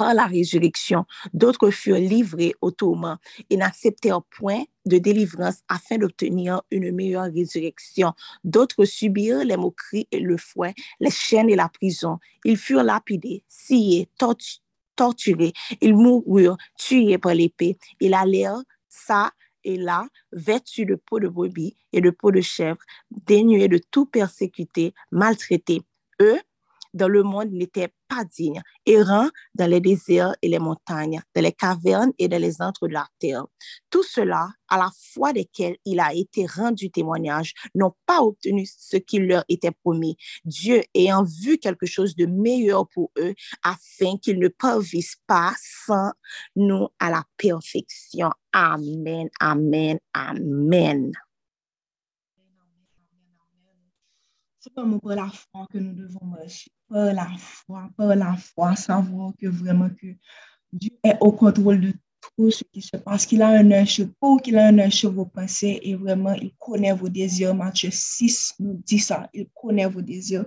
par 0.02 0.16
la 0.16 0.26
résurrection, 0.26 1.06
d'autres 1.32 1.70
furent 1.70 1.98
livrés 1.98 2.56
au 2.60 2.72
tourment 2.72 3.18
et 3.52 3.58
n'acceptèrent 3.58 4.24
point 4.24 4.64
de 4.88 4.98
délivrance 4.98 5.62
afin 5.70 6.00
d'obtenir 6.00 6.64
une 6.72 6.92
meilleure 6.92 7.32
résurrection. 7.32 8.14
D'autres 8.44 8.86
subirent 8.86 9.46
les 9.46 9.58
moqueries 9.58 10.08
et 10.12 10.20
le 10.20 10.38
fouet, 10.38 10.74
les 11.00 11.12
chaînes 11.12 11.52
et 11.52 11.56
la 11.56 11.70
prison. 11.70 12.18
Ils 12.46 12.58
furent 12.58 12.82
lapidés, 12.82 13.44
sciés, 13.48 14.10
torturés. 14.96 15.54
Ils 15.82 15.96
moururent, 15.96 16.58
tués 16.80 17.20
par 17.20 17.36
l'épée. 17.36 17.78
Ils 18.00 18.16
allèrent 18.16 18.64
ça 18.90 19.32
et 19.64 19.78
là, 19.78 20.08
vêtus 20.32 20.88
de 20.88 20.96
peau 20.96 21.20
de 21.20 21.28
brebis 21.28 21.76
et 21.94 22.02
de 22.02 22.10
peau 22.10 22.32
de 22.32 22.42
chèvre, 22.42 22.80
dénués 23.12 23.68
de 23.68 23.80
tout 23.92 24.08
persécuté, 24.08 24.96
maltraités. 25.12 25.84
Eux, 26.20 26.40
dans 26.94 27.08
le 27.08 27.24
monde 27.24 27.52
n'étaient 27.52 27.94
pas 28.08 28.24
dignes, 28.26 28.62
errant 28.86 29.30
dans 29.56 29.70
les 29.70 29.80
déserts 29.80 30.36
et 30.42 30.50
les 30.50 30.60
montagnes, 30.60 31.22
dans 31.34 31.42
les 31.42 31.52
cavernes 31.52 32.12
et 32.18 32.28
dans 32.28 32.42
les 32.42 32.62
antres 32.62 32.88
de 32.88 32.94
la 32.94 33.08
terre. 33.20 33.46
Tout 33.90 34.04
cela, 34.04 34.50
à 34.68 34.78
la 34.78 34.90
foi 35.14 35.34
desquels 35.34 35.78
il 35.86 36.00
a 36.00 36.14
été 36.14 36.46
rendu 36.46 36.92
témoignage, 36.92 37.54
n'ont 37.76 37.94
pas 38.06 38.22
obtenu 38.22 38.66
ce 38.66 38.98
qui 38.98 39.20
leur 39.20 39.44
était 39.48 39.72
promis. 39.72 40.18
Dieu 40.44 40.84
ayant 40.94 41.24
vu 41.24 41.58
quelque 41.58 41.86
chose 41.86 42.16
de 42.16 42.26
meilleur 42.26 42.88
pour 42.90 43.12
eux, 43.18 43.34
afin 43.64 44.18
qu'ils 44.18 44.40
ne 44.40 44.50
parvissent 44.50 45.22
pas 45.28 45.54
sans 45.86 46.12
nous 46.56 46.90
à 47.00 47.10
la 47.10 47.24
perfection. 47.38 48.30
Amen, 48.54 49.30
amen, 49.40 50.00
amen. 50.14 51.12
C'est 54.60 54.74
comme 54.76 55.00
pour 55.00 55.10
la 55.10 55.28
foi 55.28 55.66
que 55.72 55.80
nous 55.80 55.94
devons 55.94 56.24
marcher. 56.24 56.72
Par 56.92 57.14
la 57.14 57.28
foi, 57.38 57.90
par 57.96 58.16
la 58.16 58.36
foi, 58.36 58.76
savoir 58.76 59.32
que 59.40 59.48
vraiment 59.48 59.90
que 59.90 60.08
Dieu 60.74 60.92
est 61.04 61.18
au 61.22 61.32
contrôle 61.32 61.80
de 61.80 61.94
tout 62.38 62.52
ce 62.52 62.66
qui 62.66 62.82
se 62.82 62.98
passe, 62.98 63.26
qu'il 63.26 63.42
a 63.42 63.48
un 63.48 63.72
œil 63.72 63.88
sur 63.88 64.08
vous, 64.22 64.38
qu'il 64.38 64.58
a 64.58 64.68
un 64.68 64.78
œil 64.78 64.92
sur 64.92 65.12
vos 65.12 65.26
pensées 65.26 65.80
et 65.84 65.96
vraiment 65.96 66.34
il 66.34 66.52
connaît 66.60 66.92
vos 66.92 67.08
désirs. 67.08 67.56
Matthieu 67.56 67.90
6 67.92 68.56
nous 68.60 68.82
dit 68.86 69.00
ça, 69.00 69.30
il 69.34 69.48
connaît 69.56 69.86
vos 69.86 70.02
désirs, 70.02 70.46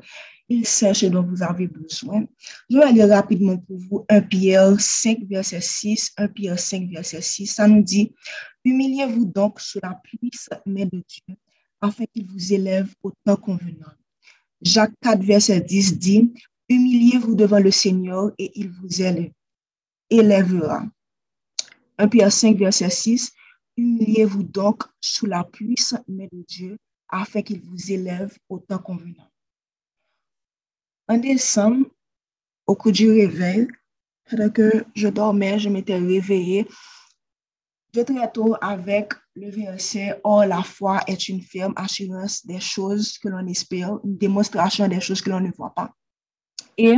il 0.50 0.66
sait 0.66 0.92
ce 0.92 1.06
dont 1.06 1.22
vous 1.22 1.42
avez 1.42 1.66
besoin. 1.66 2.26
Je 2.68 2.76
vais 2.76 2.84
aller 2.84 3.04
rapidement 3.04 3.56
pour 3.56 3.78
vous 3.78 4.04
1 4.10 4.20
Pierre 4.20 4.78
5, 4.78 5.20
verset 5.28 5.62
6, 5.62 6.12
1 6.18 6.28
Pierre 6.28 6.58
5, 6.58 6.90
verset 6.90 7.22
6, 7.22 7.46
ça 7.46 7.66
nous 7.66 7.82
dit, 7.82 8.12
humiliez-vous 8.66 9.24
donc 9.24 9.60
sous 9.60 9.80
la 9.82 9.98
puissance 10.04 10.60
main 10.66 10.84
de 10.84 11.02
Dieu 11.08 11.36
afin 11.80 12.04
qu'il 12.04 12.26
vous 12.26 12.52
élève 12.52 12.94
au 13.02 13.12
temps 13.24 13.36
convenant. 13.36 13.92
Jacques 14.64 14.94
4, 15.02 15.22
verset 15.22 15.60
10 15.60 15.98
dit, 15.98 16.32
Humiliez-vous 16.70 17.34
devant 17.34 17.58
le 17.58 17.70
Seigneur 17.70 18.32
et 18.38 18.50
il 18.58 18.70
vous 18.70 19.02
élèvera. 20.10 20.82
1 21.98 22.08
Pierre 22.08 22.32
5, 22.32 22.56
verset 22.56 22.88
6, 22.88 23.32
Humiliez-vous 23.76 24.42
donc 24.42 24.84
sous 25.02 25.26
la 25.26 25.44
puissance 25.44 26.00
main 26.08 26.28
de 26.32 26.42
Dieu 26.48 26.78
afin 27.10 27.42
qu'il 27.42 27.60
vous 27.60 27.92
élève 27.92 28.34
au 28.48 28.58
temps 28.58 28.78
convenant. 28.78 29.30
En 31.08 31.18
décembre, 31.18 31.86
au 32.66 32.74
cours 32.74 32.92
du 32.92 33.10
réveil, 33.10 33.68
pendant 34.30 34.48
que 34.48 34.86
je 34.94 35.08
dormais, 35.08 35.58
je 35.58 35.68
m'étais 35.68 35.98
réveillée, 35.98 36.66
je 37.94 38.00
traite 38.00 38.38
avec 38.62 39.12
le 39.36 39.50
verset 39.50 40.20
«Or, 40.24 40.46
la 40.46 40.62
foi 40.62 41.00
est 41.06 41.28
une 41.28 41.42
ferme 41.42 41.74
assurance 41.76 42.46
des 42.46 42.60
choses 42.60 43.18
que 43.18 43.28
l'on 43.28 43.46
espère, 43.46 43.98
une 44.04 44.16
démonstration 44.16 44.86
des 44.86 45.00
choses 45.00 45.20
que 45.20 45.30
l'on 45.30 45.40
ne 45.40 45.50
voit 45.50 45.74
pas.» 45.74 45.92
Et 46.78 46.94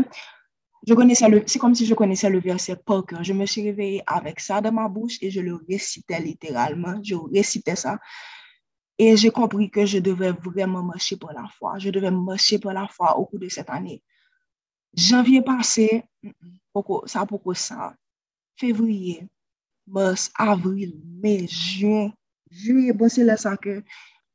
je 0.86 0.94
connaissais 0.94 1.28
le, 1.28 1.42
c'est 1.46 1.58
comme 1.58 1.74
si 1.74 1.86
je 1.86 1.94
connaissais 1.94 2.30
le 2.30 2.40
verset 2.40 2.76
cœur. 2.86 3.24
Je 3.24 3.32
me 3.32 3.46
suis 3.46 3.62
réveillée 3.62 4.02
avec 4.06 4.38
ça 4.40 4.60
dans 4.60 4.72
ma 4.72 4.88
bouche 4.88 5.16
et 5.20 5.30
je 5.30 5.40
le 5.40 5.58
récitais 5.68 6.20
littéralement. 6.20 7.00
Je 7.02 7.14
récitais 7.14 7.76
ça. 7.76 7.98
Et 8.98 9.16
j'ai 9.16 9.30
compris 9.30 9.70
que 9.70 9.84
je 9.84 9.98
devais 9.98 10.32
vraiment 10.32 10.82
marcher 10.82 11.16
pour 11.16 11.32
la 11.32 11.46
foi. 11.58 11.78
Je 11.78 11.90
devais 11.90 12.10
marcher 12.10 12.58
pour 12.58 12.72
la 12.72 12.86
foi 12.86 13.18
au 13.18 13.26
cours 13.26 13.38
de 13.40 13.48
cette 13.48 13.68
année. 13.68 14.02
Janvier 14.94 15.42
passé, 15.42 16.04
ça 17.06 17.24
beaucoup 17.24 17.52
ça? 17.52 17.94
Février, 18.56 19.26
mars, 19.86 20.30
avril, 20.34 20.94
mai, 21.04 21.46
juin. 21.46 22.12
Juillet, 22.56 22.92
bon, 22.92 23.08
ça 23.08 23.56
que 23.56 23.82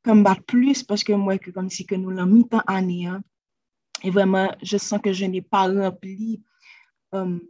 comme 0.02 0.22
bat 0.22 0.36
plus 0.46 0.82
parce 0.82 1.04
que 1.04 1.12
moi, 1.12 1.38
que 1.38 1.50
comme 1.50 1.70
si 1.70 1.86
mis 1.90 2.46
en 2.50 2.58
année. 2.66 3.06
Hein. 3.06 3.22
Et 4.02 4.10
vraiment, 4.10 4.54
je 4.62 4.76
sens 4.76 5.00
que 5.02 5.12
je 5.12 5.24
n'ai 5.24 5.42
pas 5.42 5.68
rempli 5.68 6.42
um, 7.12 7.40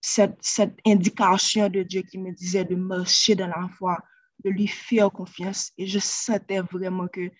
cette, 0.00 0.38
cette, 0.40 0.78
indication 0.86 1.68
de 1.68 1.82
Dieu 1.82 2.02
qui 2.02 2.18
me 2.18 2.32
disait 2.32 2.64
de 2.64 2.76
marcher 2.76 3.34
dans 3.34 3.48
la 3.48 3.68
foi, 3.76 3.98
de 4.44 4.50
lui 4.50 4.68
faire 4.68 5.10
confiance. 5.10 5.72
Et 5.76 5.86
je 5.86 5.98
sentais 5.98 6.60
vraiment 6.60 7.08
que, 7.08 7.30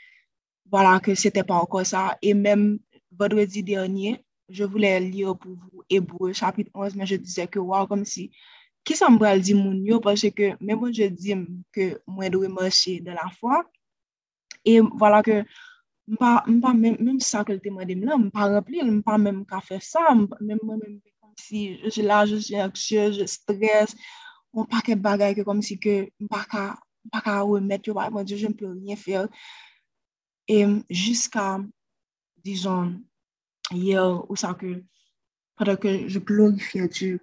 voilà, 0.71 0.99
que 0.99 1.15
c'était 1.15 1.45
pas 1.45 1.55
encore 1.55 1.87
ça. 1.87 2.19
Et 2.23 2.35
même 2.35 2.81
vendredi 3.13 3.63
dernier, 3.63 4.25
je 4.49 4.65
voulais 4.65 4.99
lire 4.99 5.37
pour 5.39 5.53
vous 5.53 5.83
Hébreu 5.89 6.33
chapitre 6.33 6.71
11, 6.75 6.97
mais 6.97 7.07
je 7.07 7.17
disais 7.17 7.47
que, 7.47 7.61
wow, 7.61 7.87
comme 7.87 8.05
si 8.05 8.33
Ki 8.87 8.95
sa 8.95 9.09
m 9.11 9.19
bral 9.19 9.41
di 9.43 9.55
moun 9.59 9.81
yo, 9.83 9.99
pwese 9.99 10.31
ke 10.31 10.53
mè 10.63 10.77
bon 10.79 10.93
je 10.95 11.09
di 11.11 11.35
m 11.35 11.43
ke 11.75 11.97
mwen 12.07 12.31
dwe 12.31 12.47
mwache 12.55 13.01
de 13.03 13.13
la 13.19 13.27
fwa, 13.39 13.65
e 14.63 14.79
wala 15.01 15.19
ke 15.27 15.41
m 16.07 16.61
pa 16.63 16.71
mèm 16.71 17.19
sa 17.19 17.43
ke 17.43 17.57
l 17.57 17.59
teman 17.65 17.89
dem 17.91 18.05
la, 18.07 18.15
m 18.15 18.31
pa 18.31 18.47
repli, 18.53 18.85
m 18.87 19.03
pa 19.03 19.19
mèm 19.19 19.43
ka 19.51 19.59
fè 19.59 19.81
sa, 19.83 20.15
m 20.15 20.29
mèm 20.39 20.63
mèm 20.63 20.79
mèm 20.85 20.95
kom 21.19 21.35
si 21.35 21.67
je 21.83 22.07
la, 22.07 22.23
je 22.31 22.39
je 22.47 22.63
akche, 22.63 23.11
je 23.19 23.27
stres, 23.27 23.99
m 24.55 24.63
pa 24.71 24.79
ke 24.87 24.95
bagay 24.95 25.35
ke 25.35 25.43
kom 25.43 25.59
si 25.67 25.75
ke 25.83 25.97
m 26.23 26.31
pa 26.31 26.47
ka, 26.47 26.65
m 26.79 27.11
pa 27.11 27.25
ka 27.27 27.41
remet 27.43 27.91
yo, 27.91 27.99
mwen 27.99 28.23
di 28.23 28.39
je 28.39 28.47
e 28.47 28.55
m 28.55 28.55
pou 28.55 28.71
rien 28.71 29.03
fè. 29.05 29.27
E 30.47 30.63
jiska, 30.95 31.59
dijon, 32.47 33.03
yo, 33.75 34.23
ou 34.31 34.39
sa 34.39 34.55
ke, 34.55 34.79
pwede 35.59 35.75
ke 35.83 35.91
je 36.07 36.23
glorifye 36.23 36.87
Diyo, 36.87 37.19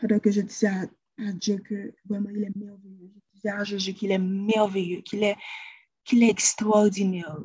pendant 0.00 0.18
que 0.18 0.30
je 0.30 0.40
disais 0.40 0.68
à, 0.68 0.86
Dieu 1.32 1.58
que 1.58 1.94
vraiment 2.08 2.30
il 2.30 2.44
est 2.44 2.56
merveilleux. 2.56 3.12
Je 3.14 3.36
disais 3.36 3.50
à 3.50 3.64
Jésus 3.64 3.92
qu'il 3.92 4.10
est 4.10 4.18
merveilleux, 4.18 5.02
qu'il 5.02 5.22
est, 5.22 5.36
est 6.12 6.30
extraordinaire. 6.30 7.38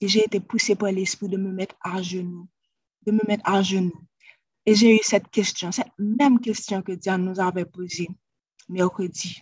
Et 0.00 0.08
j'ai 0.08 0.24
été 0.24 0.40
poussée 0.40 0.76
par 0.76 0.92
l'esprit 0.92 1.28
de 1.28 1.38
me 1.38 1.50
mettre 1.50 1.74
à 1.80 2.02
genoux, 2.02 2.48
de 3.06 3.12
me 3.12 3.20
mettre 3.26 3.48
à 3.48 3.62
genoux. 3.62 4.04
Et 4.66 4.74
j'ai 4.74 4.96
eu 4.96 5.00
cette 5.02 5.30
question, 5.30 5.72
cette 5.72 5.90
même 5.98 6.38
question 6.38 6.82
que 6.82 6.92
Diane 6.92 7.24
nous 7.24 7.40
avait 7.40 7.64
posée 7.64 8.08
mercredi. 8.68 9.40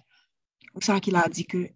C'est 0.74 0.84
ça 0.84 1.00
qu'il 1.00 1.16
a 1.16 1.28
dit 1.28 1.44
que, 1.44 1.68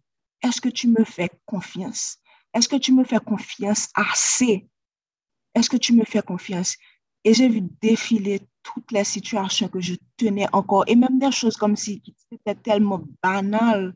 est-ce 0.43 0.61
que 0.61 0.69
tu 0.69 0.87
me 0.87 1.05
fais 1.05 1.31
confiance? 1.45 2.19
Est-ce 2.55 2.69
que 2.69 2.77
tu 2.77 2.93
me 2.93 3.05
fais 3.05 3.19
confiance 3.19 3.89
assez? 3.95 4.69
Est-ce 5.55 5.69
que 5.69 5.77
tu 5.77 5.93
me 5.93 6.05
fais 6.05 6.23
confiance? 6.23 6.77
Et 7.25 7.35
j'ai 7.35 7.49
vu 7.49 7.63
défiler 7.83 8.41
toutes 8.63 8.93
les 8.93 9.05
situations 9.05 9.69
que 9.69 9.81
je 9.81 9.95
tenais 10.17 10.47
encore, 10.53 10.85
et 10.87 10.95
même 10.95 11.19
des 11.19 11.33
choses 11.33 11.57
comme 11.57 11.77
si 11.77 12.03
c'était 12.31 12.55
tellement 12.55 13.03
banal, 13.23 13.95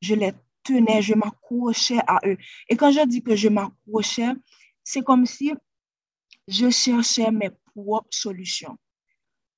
je 0.00 0.14
les 0.14 0.32
tenais, 0.62 1.02
je 1.02 1.14
m'accrochais 1.14 2.00
à 2.06 2.20
eux. 2.26 2.36
Et 2.68 2.76
quand 2.76 2.90
je 2.90 3.06
dis 3.06 3.22
que 3.22 3.36
je 3.36 3.48
m'accrochais, 3.48 4.32
c'est 4.84 5.02
comme 5.02 5.26
si 5.26 5.52
je 6.48 6.70
cherchais 6.70 7.30
mes 7.30 7.50
propres 7.74 8.08
solutions. 8.10 8.76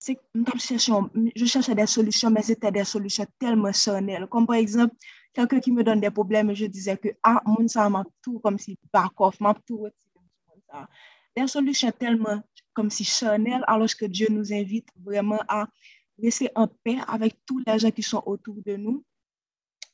Je 0.06 1.44
cherchais 1.46 1.74
des 1.74 1.86
solutions, 1.86 2.30
mais 2.30 2.42
c'était 2.42 2.72
des 2.72 2.84
solutions 2.84 3.26
tellement 3.38 3.72
sonnelles. 3.72 4.26
Comme 4.26 4.46
par 4.46 4.56
exemple, 4.56 4.94
quelqu'un 5.32 5.60
qui 5.60 5.72
me 5.72 5.84
donne 5.84 6.00
des 6.00 6.10
problèmes, 6.10 6.54
je 6.54 6.66
disais 6.66 6.96
que, 6.96 7.08
ah, 7.22 7.40
mon 7.46 7.66
ça 7.68 7.88
m'a 7.88 8.04
tout 8.22 8.40
comme 8.40 8.58
si 8.58 8.76
back 8.92 9.12
off, 9.18 9.40
m'a 9.40 9.54
tout 9.66 9.86
Des 11.36 11.46
solutions 11.46 11.92
tellement 11.92 12.42
comme 12.74 12.90
si 12.90 13.04
Chanel, 13.04 13.62
alors 13.66 13.94
que 13.98 14.06
Dieu 14.06 14.28
nous 14.30 14.52
invite 14.52 14.88
vraiment 14.96 15.40
à 15.48 15.68
rester 16.22 16.50
en 16.54 16.68
paix 16.68 16.98
avec 17.06 17.36
tous 17.44 17.62
les 17.66 17.78
gens 17.78 17.90
qui 17.90 18.02
sont 18.02 18.22
autour 18.26 18.56
de 18.64 18.76
nous. 18.76 19.04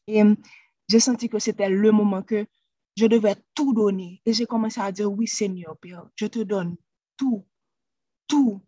Et 0.07 0.23
euh, 0.23 0.35
j'ai 0.89 1.01
senti 1.01 1.29
que 1.29 1.39
c'était 1.39 1.69
le 1.69 1.93
moment 1.93 2.23
que 2.23 2.47
je 2.97 3.07
devais 3.07 3.37
tout 3.55 3.73
donner. 3.73 4.21
Et 4.27 4.33
j'ai 4.33 4.47
commencé 4.47 4.81
à 4.81 4.91
dire, 4.91 5.11
oui 5.11 5.27
Seigneur, 5.27 5.77
Père, 5.79 6.09
je 6.17 6.27
te 6.27 6.41
donne 6.41 6.77
tout, 7.17 7.47
tout. 8.27 8.61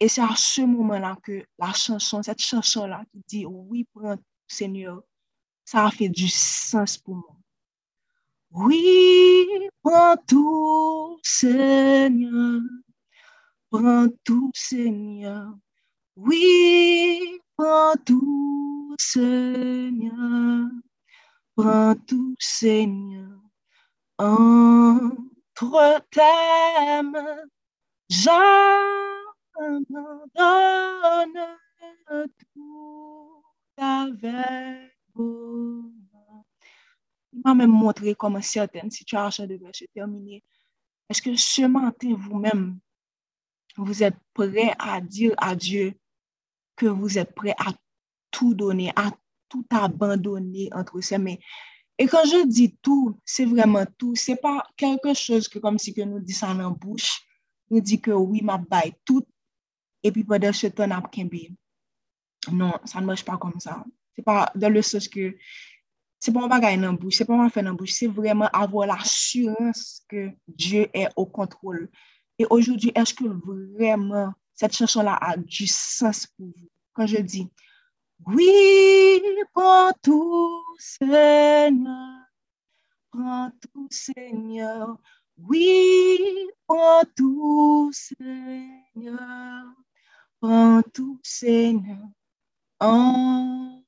Et 0.00 0.08
c'est 0.08 0.22
à 0.22 0.34
ce 0.36 0.62
moment-là 0.62 1.18
que 1.22 1.44
la 1.58 1.72
chanson, 1.72 2.22
cette 2.22 2.40
chanson-là 2.40 3.04
qui 3.10 3.22
dit, 3.26 3.46
oui, 3.46 3.86
prends 3.92 4.16
Seigneur, 4.46 5.02
ça 5.64 5.86
a 5.86 5.90
fait 5.90 6.08
du 6.08 6.28
sens 6.28 6.96
pour 6.96 7.16
moi. 7.16 7.36
Oui, 8.50 9.46
prends 9.82 10.16
tout, 10.26 11.18
Seigneur. 11.22 12.60
Prends 13.70 14.08
tout, 14.24 14.50
Seigneur. 14.54 15.54
Oui, 16.16 17.38
prends 17.56 17.94
tout, 18.04 18.96
Seigneur. 18.98 20.70
Prends 21.54 21.94
tout, 22.06 22.34
Seigneur. 22.38 23.38
Entre 24.16 26.02
tes 26.10 27.02
mains, 27.02 27.44
j'abandonne 28.08 28.58
tout 32.54 33.42
avec 33.76 34.96
vous. 35.14 35.92
Il 37.32 37.42
m'a 37.44 37.54
même 37.54 37.70
montré 37.70 38.14
comment 38.14 38.40
certaines 38.40 38.90
situations 38.90 39.46
devaient 39.46 39.70
se 39.72 39.84
terminer. 39.92 40.42
Est-ce 41.08 41.20
que 41.20 41.36
ce 41.36 41.62
matin, 41.66 42.14
vous-même, 42.16 42.80
vous 43.78 44.02
êtes 44.02 44.16
prêt 44.34 44.74
à 44.78 45.00
dire 45.00 45.34
à 45.36 45.54
Dieu 45.54 45.94
que 46.76 46.86
vous 46.86 47.18
êtes 47.18 47.34
prêt 47.34 47.54
à 47.58 47.72
tout 48.30 48.54
donner, 48.54 48.92
à 48.96 49.10
tout 49.48 49.64
abandonner 49.70 50.68
entre 50.72 51.00
ses 51.00 51.18
mains. 51.18 51.36
Et 51.98 52.06
quand 52.06 52.24
je 52.24 52.46
dis 52.46 52.76
tout, 52.80 53.18
c'est 53.24 53.44
vraiment 53.44 53.84
tout. 53.96 54.14
C'est 54.14 54.36
pas 54.36 54.64
quelque 54.76 55.14
chose 55.14 55.48
que 55.48 55.58
comme 55.58 55.78
si 55.78 55.92
que 55.92 56.02
nous 56.02 56.24
ça 56.28 56.50
en 56.50 56.70
bouche, 56.70 57.22
nous 57.70 57.80
dit 57.80 58.00
que 58.00 58.12
oui, 58.12 58.40
ma 58.42 58.58
baille 58.58 58.94
tout, 59.04 59.26
et 60.02 60.12
puis 60.12 60.24
pendant 60.24 60.52
ce 60.52 60.68
temps, 60.68 60.86
n'a 60.86 61.02
Non, 62.52 62.72
ça 62.84 63.00
ne 63.00 63.06
marche 63.06 63.24
pas 63.24 63.36
comme 63.36 63.58
ça. 63.58 63.84
C'est 64.14 64.22
pas 64.22 64.50
dans 64.54 64.72
le 64.72 64.82
sens 64.82 65.08
que 65.08 65.36
c'est 66.20 66.32
pas 66.32 66.44
un 66.44 66.48
bagage 66.48 66.82
en 66.84 66.94
bouche, 66.94 67.16
c'est 67.16 67.24
pas 67.24 67.34
un 67.34 67.48
faire 67.48 67.66
en 67.66 67.74
bouche, 67.74 67.92
c'est 67.92 68.08
vraiment 68.08 68.48
avoir 68.52 68.86
l'assurance 68.86 70.02
que 70.08 70.30
Dieu 70.46 70.88
est 70.92 71.08
au 71.16 71.26
contrôle. 71.26 71.88
Et 72.38 72.46
aujourd'hui, 72.50 72.92
est-ce 72.94 73.14
que 73.14 73.24
vraiment 73.76 74.32
cette 74.54 74.76
chanson-là 74.76 75.18
a 75.20 75.36
du 75.36 75.66
sens 75.66 76.26
pour 76.26 76.46
vous? 76.46 76.68
Quand 76.94 77.06
je 77.06 77.18
dis, 77.18 77.50
oui, 78.26 79.20
prends 79.52 79.92
tout, 80.02 80.64
Seigneur, 80.78 82.02
prends 83.10 83.50
tout, 83.60 83.88
Seigneur, 83.90 84.96
oui, 85.38 86.18
prends 86.66 87.02
tout, 87.16 87.90
Seigneur, 87.92 89.64
prends 90.40 90.82
tout, 90.92 91.20
Seigneur, 91.22 92.08
entre 92.80 93.84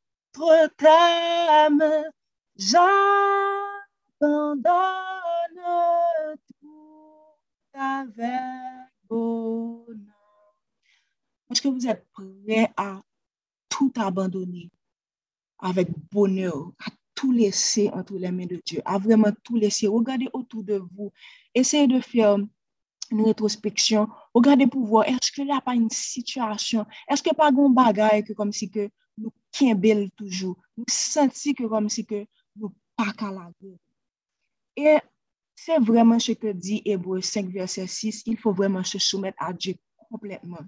ta 0.77 1.71
main, 1.71 2.05
j'abandonne 2.57 4.63
Est-ce 11.51 11.63
que 11.63 11.69
vous 11.69 11.87
êtes 11.87 12.07
prêts 12.13 12.73
à 12.77 13.03
tout 13.69 13.93
abandonner 13.97 14.71
avec 15.59 15.89
bonheur, 16.11 16.73
à 16.79 16.91
tout 17.15 17.33
laisser 17.33 17.91
entre 17.91 18.15
les 18.15 18.31
mains 18.31 18.47
de 18.47 18.61
Dieu, 18.65 18.81
à 18.85 18.99
vraiment 18.99 19.33
tout 19.45 19.57
laisser? 19.57 19.87
Regardez 19.87 20.29
autour 20.33 20.65
de 20.65 20.83
vous. 20.95 21.13
Essayez 21.55 21.87
de 21.87 22.01
faire 22.01 22.39
une 23.11 23.23
rétrospection. 23.23 24.09
Regardez 24.33 24.67
pour 24.67 24.87
voir, 24.87 25.09
est-ce 25.09 25.43
n'y 25.43 25.53
a 25.53 25.61
pas 25.61 25.75
une 25.75 25.91
situation, 25.91 26.87
est-ce 27.09 27.29
a 27.29 27.35
pas 27.35 27.49
un 27.49 27.69
bagage 27.71 28.25
que 28.25 28.33
comme 28.33 28.53
si 28.53 28.71
que 28.71 28.89
nous 29.19 29.33
belle 29.75 30.11
toujours, 30.13 30.57
nous 30.77 30.85
sentons 30.89 31.53
que 31.53 31.67
comme 31.67 31.89
si 31.89 32.07
que 32.07 32.25
nous 32.57 32.73
pas 32.97 33.13
qu'à 33.13 33.31
la 33.31 33.51
Et 34.77 34.99
c'est 35.65 35.79
vraiment 35.79 36.19
ce 36.19 36.33
que 36.33 36.53
dit 36.53 36.81
Hébreu 36.87 37.21
5, 37.21 37.51
verset 37.51 37.87
6, 37.87 38.23
il 38.27 38.39
faut 38.39 38.53
vraiment 38.53 38.83
se 38.83 38.99
soumettre 38.99 39.37
à 39.43 39.53
Dieu 39.53 39.75
complètement. 40.11 40.59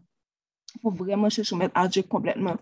Il 0.75 0.81
faut 0.83 0.91
vraiment 0.91 1.31
se 1.31 1.43
soumettre 1.43 1.73
à 1.75 1.89
Dieu 1.89 2.03
complètement. 2.03 2.57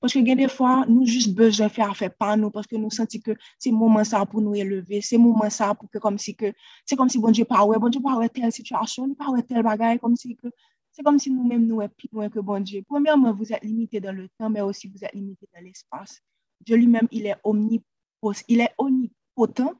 Parce 0.00 0.12
que, 0.12 0.34
des 0.34 0.48
fois, 0.48 0.84
nous 0.88 1.06
juste 1.06 1.32
besoin 1.32 1.68
de 1.68 1.72
faire 1.72 1.90
affaire 1.90 2.12
par 2.12 2.36
nous 2.36 2.50
parce 2.50 2.66
que 2.66 2.74
nous 2.74 2.90
sentons 2.90 3.20
que 3.20 3.36
c'est 3.58 3.70
moment 3.70 4.02
ça 4.02 4.26
pour 4.26 4.40
nous 4.40 4.54
élever. 4.54 5.00
C'est 5.00 5.16
moment 5.16 5.48
ça 5.48 5.74
pour 5.76 5.88
que, 5.88 5.98
comme 5.98 6.18
si 6.18 6.34
que, 6.34 6.52
c'est 6.84 6.96
comme 6.96 7.08
si 7.08 7.20
bon 7.20 7.30
Dieu 7.30 7.44
pas 7.44 7.64
bon 7.64 7.88
Dieu 7.88 8.00
pas 8.00 8.28
telle 8.28 8.50
situation, 8.50 9.14
pas 9.14 9.26
telle 9.42 9.62
bagaille, 9.62 10.00
comme 10.00 10.16
si 10.16 10.34
que, 10.34 10.48
c'est 10.90 11.04
comme 11.04 11.20
si 11.20 11.30
nous-mêmes 11.30 11.66
nous 11.66 11.78
plus 11.96 12.08
loin 12.12 12.28
que 12.28 12.40
bon 12.40 12.62
Dieu. 12.64 12.82
Premièrement, 12.88 13.32
vous 13.32 13.52
êtes 13.52 13.62
limité 13.62 14.00
dans 14.00 14.14
le 14.14 14.28
temps, 14.40 14.50
mais 14.50 14.60
aussi 14.60 14.88
vous 14.88 15.04
êtes 15.04 15.14
limité 15.14 15.48
dans 15.54 15.62
l'espace. 15.62 16.20
Dieu 16.60 16.76
lui-même, 16.76 17.06
il 17.12 17.26
est 17.26 17.36
omnipotent, 17.44 18.42
il 18.48 18.60
est 18.60 18.74
omnipotent, 18.76 19.74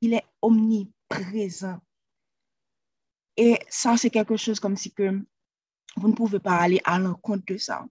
il 0.00 0.14
est 0.14 0.24
omniprésent. 1.10 1.78
Et 3.36 3.58
ça, 3.68 3.96
c'est 3.96 4.10
quelque 4.10 4.36
chose 4.36 4.58
comme 4.58 4.76
si 4.76 4.92
que 4.92 5.20
vous 5.96 6.08
ne 6.08 6.14
pouvez 6.14 6.40
pas 6.40 6.56
aller 6.56 6.80
à 6.84 6.98
l'encontre 6.98 7.44
de 7.46 7.56
ça. 7.56 7.86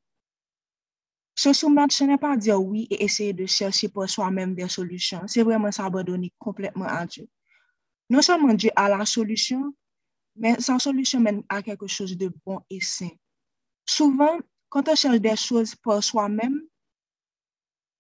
Se 1.36 1.54
soumettre, 1.54 1.94
ce 1.94 2.04
n'est 2.04 2.18
pas 2.18 2.36
dire 2.36 2.62
oui 2.62 2.88
et 2.90 3.04
essayer 3.04 3.32
de 3.32 3.46
chercher 3.46 3.90
pour 3.90 4.10
soi-même 4.10 4.56
des 4.56 4.68
solutions. 4.68 5.22
C'est 5.28 5.44
vraiment 5.44 5.72
s'abandonner 5.72 6.34
complètement 6.40 6.86
à 6.86 7.06
Dieu. 7.06 7.30
Non 8.10 8.22
seulement 8.22 8.54
Dieu 8.54 8.72
a 8.76 8.90
la 8.90 9.06
solution, 9.06 9.74
mais 10.36 10.60
sa 10.60 10.80
solution 10.80 11.20
mène 11.20 11.44
à 11.48 11.62
quelque 11.62 11.88
chose 11.88 12.18
de 12.18 12.32
bon 12.46 12.60
et 12.70 12.82
sain. 12.82 13.10
Souvent, 13.86 14.40
quand 14.70 14.90
on 14.90 14.96
cherche 14.96 15.20
des 15.20 15.36
choses 15.36 15.76
pour 15.76 16.04
soi-même, 16.04 16.62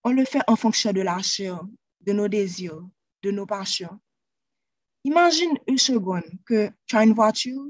on 0.03 0.12
le 0.12 0.25
fait 0.25 0.41
en 0.47 0.55
fonction 0.55 0.91
de 0.91 1.01
la 1.01 1.21
chair, 1.21 1.62
de 2.01 2.13
nos 2.13 2.27
désirs, 2.27 2.81
de 3.21 3.31
nos 3.31 3.45
passions. 3.45 4.00
Imagine 5.06 5.60
yon 5.68 5.77
segon 5.82 6.25
ke 6.48 6.70
chan 6.89 7.10
yon 7.10 7.18
vwatyou 7.18 7.70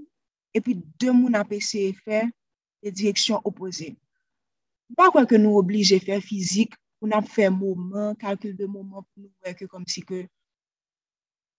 epi 0.56 0.78
dè 1.00 1.12
moun 1.12 1.36
apese 1.38 1.90
fè 2.04 2.26
de 2.84 2.92
direksyon 2.92 3.44
opose. 3.44 3.92
Mwa 4.96 5.12
kwen 5.12 5.28
ke 5.28 5.40
nou 5.42 5.60
oblige 5.60 6.00
fè 6.00 6.22
fizik, 6.24 6.78
ou 7.02 7.10
nap 7.12 7.28
fè 7.30 7.50
mouman, 7.54 8.16
kalkul 8.22 8.56
de 8.58 8.66
mouman 8.66 9.04
pou 9.04 9.22
nou 9.22 9.34
wèkè 9.46 9.68
kom 9.70 9.86
si 9.90 10.02
ke 10.08 10.24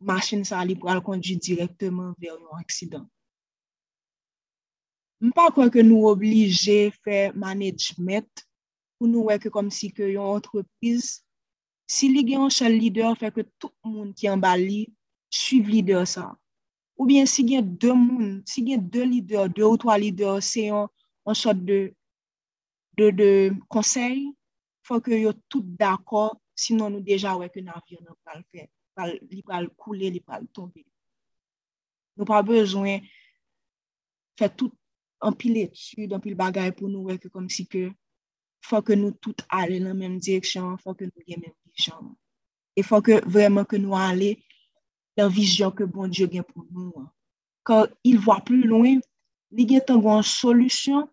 machin 0.00 0.44
sa 0.46 0.64
li 0.64 0.76
pou 0.78 0.90
al 0.90 1.02
kondu 1.04 1.36
direktman 1.36 2.14
ver 2.18 2.34
yon 2.34 2.58
aksidan. 2.62 3.04
Mwa 5.22 5.48
kwen 5.54 5.70
ke 5.74 5.84
nou 5.84 6.10
oblige 6.10 6.90
fè 7.04 7.28
management, 7.34 8.44
pou 8.98 9.10
nou 9.10 9.28
wèkè 9.30 9.52
kom 9.54 9.70
si 9.74 9.92
ke 9.94 10.08
yon 10.14 10.38
entreprise, 10.40 11.20
si 11.88 12.10
li 12.12 12.24
gen 12.26 12.46
yon 12.46 12.54
chal 12.54 12.74
lider 12.74 13.14
fè 13.20 13.30
ke 13.34 13.46
tout 13.60 13.74
moun 13.86 14.14
ki 14.16 14.30
an 14.32 14.42
bali 14.42 14.86
suiv 15.30 15.68
lider 15.68 16.06
sa. 16.08 16.32
Ou 16.98 17.06
bien 17.06 17.26
si 17.26 17.44
gen 17.46 17.76
de 17.78 17.92
moun, 17.94 18.42
si 18.46 18.64
gen 18.66 18.82
de 18.90 19.04
lider, 19.06 19.48
de 19.54 19.62
ou 19.62 19.78
to 19.78 19.92
lider, 19.94 20.40
se 20.42 20.66
yon, 20.66 20.88
yon 21.26 21.38
sot 21.38 21.60
de, 21.68 21.78
de, 22.98 23.10
de 23.14 23.30
konsey, 23.70 24.26
fò 24.82 24.98
ke 25.04 25.20
yo 25.20 25.34
tout 25.46 25.62
d'akor, 25.78 26.34
sinon 26.58 26.96
nou 26.96 27.04
deja 27.04 27.36
wè 27.38 27.46
ke 27.52 27.62
nan 27.62 27.78
avyon 27.78 28.02
nan 28.02 28.16
pral 28.24 28.42
fè, 28.50 28.66
pral, 28.96 29.14
li 29.30 29.44
pral 29.46 29.68
koule, 29.78 30.10
li 30.10 30.20
pral 30.24 30.48
tombe. 30.50 30.82
Nou 32.18 32.26
pa 32.26 32.40
bezwen 32.42 33.04
fè 34.38 34.50
tout 34.50 34.74
anpil 35.22 35.60
etude, 35.62 36.10
anpil 36.16 36.34
bagay 36.38 36.72
pou 36.74 36.90
nou 36.90 37.06
wè 37.10 37.18
ke 37.22 37.30
kom 37.30 37.46
si 37.52 37.66
ke 37.70 37.88
fò 38.66 38.82
ke 38.82 38.96
nou 38.98 39.14
tout 39.22 39.44
ale 39.54 39.78
nan 39.82 39.94
menm 39.98 40.18
direksyon, 40.18 40.80
fò 40.82 40.96
ke 40.98 41.06
nou 41.06 41.26
gen 41.26 41.44
menm 41.44 41.54
vijan. 41.70 42.10
E 42.74 42.82
fò 42.86 42.98
ke 43.04 43.20
vreman 43.26 43.66
ke 43.70 43.78
nou 43.78 43.94
ale 43.98 44.34
la 45.18 45.28
vision 45.28 45.72
que 45.72 45.82
bon 45.82 46.06
Dieu 46.06 46.30
a 46.38 46.42
pour 46.44 46.64
nous. 46.70 46.94
Quand 47.64 47.86
il 48.04 48.18
voit 48.20 48.40
plus 48.40 48.62
loin, 48.62 48.98
il 49.50 49.72
y 49.72 49.76
a 49.76 49.82
une 49.88 50.22
solution 50.22 51.10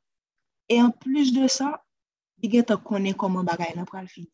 et 0.70 0.80
en 0.80 0.92
plus 0.92 1.34
de 1.34 1.48
ça, 1.48 1.84
il 2.42 2.54
y 2.54 2.60
a 2.60 2.78
connaît 2.78 3.14
comment 3.14 3.44
bagaille 3.44 3.74
là 3.76 3.84
pour 3.84 4.00
le 4.00 4.06
finir. 4.06 4.30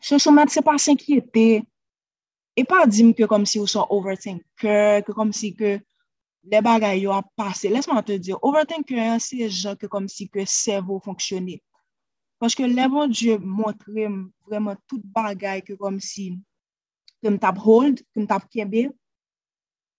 Ce 0.00 0.18
sommet, 0.18 0.44
c'est 0.48 0.62
pas 0.62 0.78
s'inquiéter 0.78 1.62
et 2.56 2.64
pas 2.64 2.86
dire 2.86 3.14
que 3.14 3.24
comme 3.24 3.46
si 3.46 3.58
vous 3.58 3.68
sont 3.68 3.86
overthinker, 3.88 5.04
que 5.04 5.12
comme 5.12 5.32
si 5.32 5.54
que 5.54 5.78
les 6.42 6.60
bagailles 6.60 7.06
ont 7.06 7.22
passé. 7.36 7.68
Laisse-moi 7.68 8.02
te 8.02 8.12
dire, 8.12 8.36
overthinker, 8.42 9.20
c'est 9.20 9.48
gens 9.48 9.76
que 9.76 9.86
comme 9.86 10.08
si 10.08 10.28
que 10.28 10.44
cerveau 10.44 11.00
fonctionnait. 11.00 11.62
Parce 12.40 12.54
que 12.54 12.64
le 12.64 12.88
bon 12.88 13.06
Dieu 13.06 13.38
montre 13.38 13.86
vraiment 14.44 14.76
toute 14.88 15.06
bagaille 15.06 15.62
que 15.62 15.74
comme 15.74 16.00
si 16.00 16.38
ke 17.24 17.32
m 17.32 17.40
tap 17.40 17.56
hold, 17.56 18.04
ke 18.12 18.20
m 18.20 18.28
tap 18.28 18.44
kebe. 18.52 18.90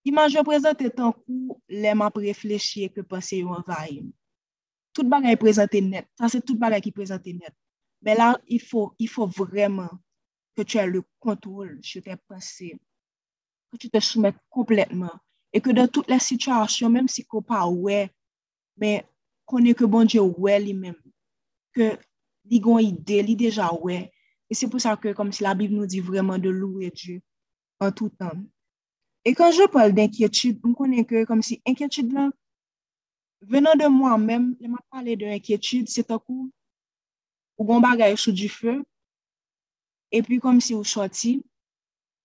Imanj 0.06 0.38
prezante 0.46 0.86
tan 0.94 1.10
kou 1.10 1.58
lem 1.66 2.04
ap 2.06 2.14
reflechye 2.22 2.86
ke 2.94 3.02
pase 3.02 3.40
yo 3.40 3.50
anvay. 3.56 4.04
Tout 4.94 5.10
bagay 5.10 5.34
prezante 5.34 5.82
net. 5.82 6.06
Sa 6.14 6.30
se 6.30 6.38
tout 6.38 6.54
bagay 6.60 6.78
ki 6.84 6.94
prezante 6.94 7.34
net. 7.34 7.50
Men 8.00 8.20
la, 8.20 8.28
il 8.46 8.60
faut, 8.62 8.94
il 9.02 9.08
faut 9.08 9.26
vraiment 9.26 9.90
que 10.54 10.62
tu 10.62 10.78
aies 10.78 10.86
le 10.86 11.02
contrôle 11.18 11.80
sur 11.82 12.02
tes 12.02 12.14
pensées. 12.28 12.78
Que 13.72 13.76
tu 13.76 13.90
te 13.90 13.98
soumettes 13.98 14.38
complètement. 14.48 15.18
Et 15.52 15.60
que 15.60 15.70
dans 15.70 15.88
toutes 15.88 16.08
les 16.08 16.20
situations, 16.20 16.88
même 16.88 17.08
si 17.08 17.24
qu'on 17.24 17.42
pas 17.42 17.66
ouais, 17.66 18.10
mais 18.76 19.04
qu'on 19.44 19.64
est 19.64 19.74
que 19.74 19.84
bon 19.84 20.04
Dieu 20.04 20.20
ouais 20.20 20.60
lui-même. 20.60 21.02
Que 21.72 21.98
l'idée, 22.44 23.22
l'idée 23.22 23.46
déjà 23.46 23.72
ouais. 23.74 24.12
Et 24.50 24.54
c'est 24.54 24.68
pour 24.68 24.80
ça 24.80 24.96
que, 24.96 25.12
comme 25.12 25.32
si 25.32 25.42
la 25.42 25.54
Bible 25.54 25.74
nous 25.74 25.86
dit 25.86 26.00
vraiment 26.00 26.38
de 26.38 26.48
louer 26.48 26.90
Dieu 26.90 27.20
en 27.80 27.90
tout 27.90 28.08
temps. 28.10 28.38
Et 29.24 29.34
quand 29.34 29.50
je 29.50 29.66
parle 29.68 29.92
d'inquiétude, 29.92 30.60
on 30.64 30.72
connaît 30.72 31.04
que, 31.04 31.24
comme 31.24 31.42
si 31.42 31.60
inquiétude 31.66 32.12
là, 32.12 32.30
venant 33.40 33.74
de 33.74 33.86
moi-même, 33.88 34.56
je 34.60 34.68
m'a 34.68 34.78
parlé 34.90 35.16
d'inquiétude, 35.16 35.88
c'est 35.88 36.10
un 36.10 36.18
coup, 36.18 36.50
ou 37.58 37.64
bon 37.64 37.80
bagage 37.80 38.20
sous 38.20 38.32
du 38.32 38.48
feu, 38.48 38.84
et 40.12 40.22
puis 40.22 40.38
comme 40.38 40.60
si 40.60 40.74
vous 40.74 40.84
sorti, 40.84 41.44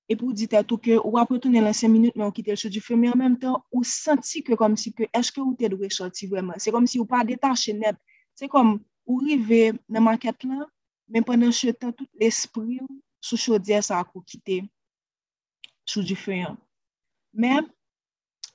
et 0.07 0.15
puis 0.15 0.25
vous 0.25 0.33
dites 0.33 0.53
à 0.53 0.63
tout 0.63 0.77
que, 0.77 0.99
ou 1.03 1.17
après 1.17 1.39
tourner 1.39 1.61
dans 1.61 1.73
cinq 1.73 1.87
minutes, 1.87 2.13
mais 2.15 2.23
on 2.23 2.31
quitte 2.31 2.49
le 2.49 2.55
sous 2.55 2.69
du 2.69 2.81
feu, 2.81 2.95
mais 2.95 3.09
en 3.09 3.17
même 3.17 3.39
temps, 3.39 3.65
vous 3.71 3.83
sentez 3.83 4.43
que, 4.43 4.53
comme 4.53 4.77
si 4.77 4.93
que, 4.93 5.03
est-ce 5.13 5.31
que 5.31 5.41
vous 5.41 5.55
êtes 5.59 5.91
sorti 5.91 6.27
vraiment? 6.27 6.53
C'est 6.57 6.71
comme 6.71 6.85
si 6.85 6.97
vous 6.97 7.05
pas 7.05 7.23
détaché 7.23 7.73
net. 7.73 7.95
C'est 8.35 8.47
comme, 8.47 8.81
vous 9.05 9.19
arrivez 9.21 9.73
dans 9.89 10.01
ma 10.01 10.17
quête 10.17 10.43
là, 10.43 10.67
Men 11.11 11.25
pwenden 11.27 11.51
chetan 11.51 11.91
tout 11.91 12.07
l'esprit 12.15 12.79
sou 13.19 13.35
chodye 13.35 13.81
sa 13.83 13.99
akou 13.99 14.23
kite 14.23 14.61
sou 15.83 16.03
di 16.07 16.15
feyan. 16.15 16.55
Men, 17.35 17.67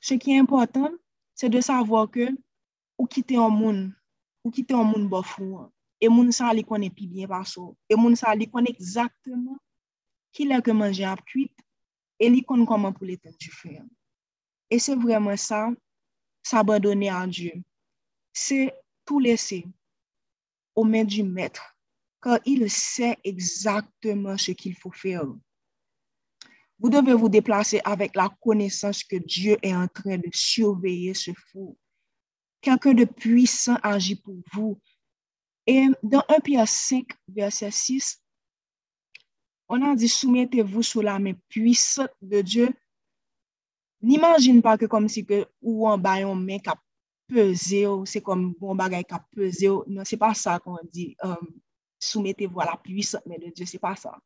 se 0.00 0.16
ki 0.16 0.38
important, 0.40 0.96
se 1.36 1.50
de 1.52 1.60
savo 1.60 2.00
ke 2.08 2.30
ou 2.96 3.04
kite 3.04 3.36
an 3.36 3.52
moun, 3.52 3.80
ou 4.40 4.50
kite 4.50 4.72
an 4.72 4.88
moun 4.88 5.04
bofou. 5.12 5.68
E 6.00 6.08
moun 6.08 6.32
sa 6.32 6.52
li 6.56 6.64
konen 6.64 6.92
pi 6.96 7.06
bien 7.08 7.28
baso. 7.28 7.74
E 7.88 7.96
moun 7.96 8.16
sa 8.16 8.32
li 8.32 8.48
konen 8.48 8.72
ekzakteman 8.72 9.60
ki 10.32 10.48
lè 10.48 10.60
ke 10.64 10.72
manje 10.76 11.04
ap 11.08 11.20
kuit, 11.28 11.52
e 12.20 12.28
li 12.32 12.40
kon 12.44 12.64
koman 12.68 12.96
pou 12.96 13.04
l'eten 13.08 13.36
du 13.36 13.52
fè. 13.52 13.80
E 14.72 14.80
se 14.80 14.96
vreman 14.96 15.36
sa, 15.40 15.68
sa 16.44 16.64
abandonne 16.64 17.12
an 17.12 17.28
Dieu. 17.28 17.60
Se 18.32 18.68
tout 19.04 19.20
lese 19.20 19.64
ou 20.76 20.84
men 20.84 21.04
du 21.04 21.22
mètre, 21.24 21.75
kan 22.26 22.40
il 22.44 22.68
se 22.68 23.14
exactement 23.22 24.36
ce 24.36 24.52
qu'il 24.52 24.74
faut 24.74 24.90
faire. 24.90 25.26
Vous 26.78 26.90
devez 26.90 27.14
vous 27.14 27.28
déplacer 27.28 27.80
avec 27.84 28.16
la 28.16 28.28
connaissance 28.40 29.04
que 29.04 29.16
Dieu 29.16 29.56
est 29.62 29.74
en 29.74 29.86
train 29.86 30.18
de 30.18 30.28
surveiller 30.32 31.14
ce 31.14 31.30
fou. 31.32 31.78
Quelqu'un 32.60 32.94
de 32.94 33.04
puissant 33.04 33.76
agit 33.82 34.16
pour 34.16 34.36
vous. 34.52 34.80
Et 35.66 35.86
dans 36.02 36.24
1 36.28 36.40
Pierre 36.40 36.68
5, 36.68 37.06
verset 37.28 37.70
6, 37.70 38.20
on 39.68 39.82
a 39.82 39.94
dit 39.94 40.08
soumettez-vous 40.08 40.82
sous 40.82 41.00
la 41.00 41.18
main 41.18 41.34
puissante 41.48 42.10
de 42.20 42.40
Dieu. 42.42 42.68
N'imagine 44.02 44.62
pas 44.62 44.76
que 44.76 44.86
comme 44.86 45.08
si 45.08 45.24
que 45.24 45.46
ou 45.62 45.88
en 45.88 45.96
bas 45.96 46.26
on 46.26 46.46
ou 47.28 48.06
c'est 48.06 48.20
comme 48.20 48.52
bon 48.54 48.74
bagay 48.74 49.04
a 49.10 49.24
pesé. 49.34 49.68
Non, 49.86 50.02
c'est 50.04 50.16
pas 50.16 50.34
ça 50.34 50.60
qu'on 50.60 50.78
dit. 50.92 51.16
Um, 51.22 51.60
soumettez-vous 52.06 52.60
à 52.60 52.64
la 52.66 52.76
puissante 52.76 53.26
main 53.26 53.38
de 53.38 53.50
Dieu. 53.50 53.66
C'est 53.66 53.78
pas 53.78 53.96
ça. 53.96 54.18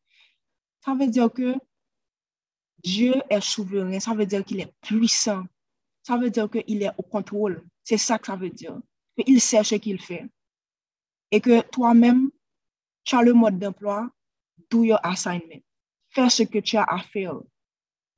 Ça 0.84 0.94
veut 0.94 1.06
dire 1.06 1.32
que 1.32 1.54
Dieu 2.82 3.14
est 3.28 3.40
souverain. 3.40 4.00
Ça 4.00 4.14
veut 4.14 4.26
dire 4.26 4.44
qu'il 4.44 4.60
est 4.60 4.72
puissant. 4.80 5.44
Ça 6.02 6.16
veut 6.16 6.30
dire 6.30 6.48
qu'il 6.50 6.82
est 6.82 6.90
au 6.96 7.02
contrôle. 7.02 7.66
C'est 7.84 7.98
ça 7.98 8.18
que 8.18 8.26
ça 8.26 8.36
veut 8.36 8.50
dire. 8.50 8.80
Il 9.26 9.40
sait 9.40 9.64
ce 9.64 9.74
qu'il 9.74 10.00
fait. 10.00 10.26
Et 11.30 11.40
que 11.40 11.60
toi-même, 11.62 12.30
tu 13.04 13.14
as 13.16 13.22
le 13.22 13.32
mode 13.32 13.58
d'emploi, 13.58 14.10
do 14.70 14.84
your 14.84 14.98
assignment. 15.02 15.62
Fais 16.08 16.28
ce 16.28 16.42
que 16.42 16.58
tu 16.58 16.76
as 16.76 16.84
à 16.84 16.98
faire. 16.98 17.40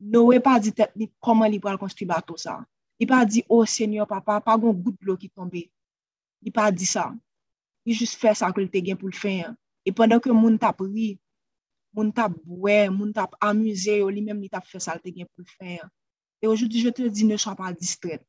Noé 0.01 0.40
pas 0.40 0.59
dit 0.59 0.72
comment 1.20 1.44
il 1.44 1.61
va 1.61 1.77
construire 1.77 2.09
bateau 2.09 2.37
ça. 2.37 2.64
Il 2.98 3.07
pas 3.07 3.25
dit, 3.25 3.44
oh 3.48 3.64
Seigneur, 3.64 4.07
papa, 4.07 4.40
pas 4.40 4.55
un 4.55 4.59
goutte 4.59 5.01
de 5.01 5.07
l'eau 5.07 5.16
qui 5.16 5.29
tombe. 5.29 5.55
Il 5.55 6.53
pas 6.53 6.70
dit 6.70 6.87
ça. 6.87 7.12
li 7.86 7.96
jist 7.98 8.18
fè 8.20 8.34
sa 8.38 8.52
ke 8.54 8.62
l 8.62 8.70
te 8.72 8.82
gen 8.84 8.98
pou 8.98 9.10
l 9.10 9.16
fè 9.16 9.38
yon. 9.42 9.56
E 9.86 9.92
pandan 9.96 10.22
ke 10.22 10.32
moun 10.34 10.58
tap 10.62 10.80
ri, 10.84 11.16
moun 11.94 12.12
tap 12.14 12.34
bouè, 12.46 12.86
moun 12.90 13.12
tap 13.14 13.34
amuse 13.42 13.98
yo, 14.00 14.10
li 14.10 14.22
mèm 14.24 14.40
li 14.42 14.50
tap 14.52 14.66
fè 14.68 14.80
sa 14.82 14.96
l 14.96 15.02
te 15.02 15.12
gen 15.14 15.28
pou 15.32 15.44
l 15.44 15.50
fè 15.58 15.78
yon. 15.78 15.90
E 16.42 16.50
ojoudi 16.50 16.82
je 16.82 16.90
te 16.94 17.08
di 17.08 17.26
ne 17.26 17.38
chan 17.38 17.56
pa 17.58 17.72
distret. 17.72 18.22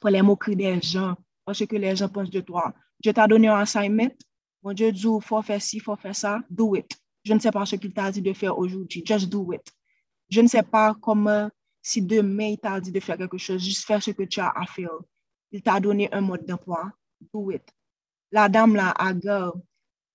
Po 0.00 0.12
le 0.12 0.22
mokri 0.24 0.56
de 0.56 0.72
jan, 0.80 1.16
panche 1.44 1.66
ke 1.68 1.80
le 1.80 1.94
jan 1.96 2.12
panche 2.12 2.32
de 2.32 2.40
toa. 2.44 2.70
Je 3.04 3.12
ta 3.12 3.26
donè 3.28 3.48
an 3.52 3.64
assignment, 3.64 4.16
moun 4.62 4.76
je 4.76 4.88
djou 4.92 5.20
fò 5.20 5.42
fè 5.44 5.58
si, 5.60 5.80
fò 5.80 5.96
fè 6.00 6.12
sa, 6.16 6.38
do 6.48 6.74
it. 6.76 6.96
Je 7.24 7.34
ne 7.34 7.42
se 7.42 7.52
pa 7.52 7.64
se 7.68 7.76
ki 7.80 7.90
ta 7.92 8.10
di 8.10 8.22
de 8.24 8.32
fè 8.36 8.48
ojoudi, 8.52 9.02
just 9.04 9.28
do 9.32 9.44
it. 9.52 9.72
Je 10.32 10.42
ne 10.42 10.48
se 10.48 10.62
pa 10.64 10.92
koman 10.94 11.50
si 11.84 12.00
demè 12.00 12.52
il 12.54 12.60
ta 12.60 12.78
di 12.80 12.92
de 12.92 13.00
fè 13.04 13.16
kèkè 13.20 13.40
chòs, 13.40 13.60
jist 13.60 13.84
fè 13.88 14.00
se 14.00 14.16
ke 14.16 14.28
tu 14.28 14.40
a 14.40 14.52
a 14.56 14.64
fè 14.68 14.86
yo. 14.88 15.00
Il 15.52 15.62
ta 15.62 15.80
donè 15.80 16.08
un 16.12 16.24
mod 16.24 16.44
d'emploi, 16.48 16.88
do 17.32 17.50
it. 17.52 17.75
La 18.32 18.48
dame 18.48 18.76
la, 18.76 18.90
Agar, 18.90 19.54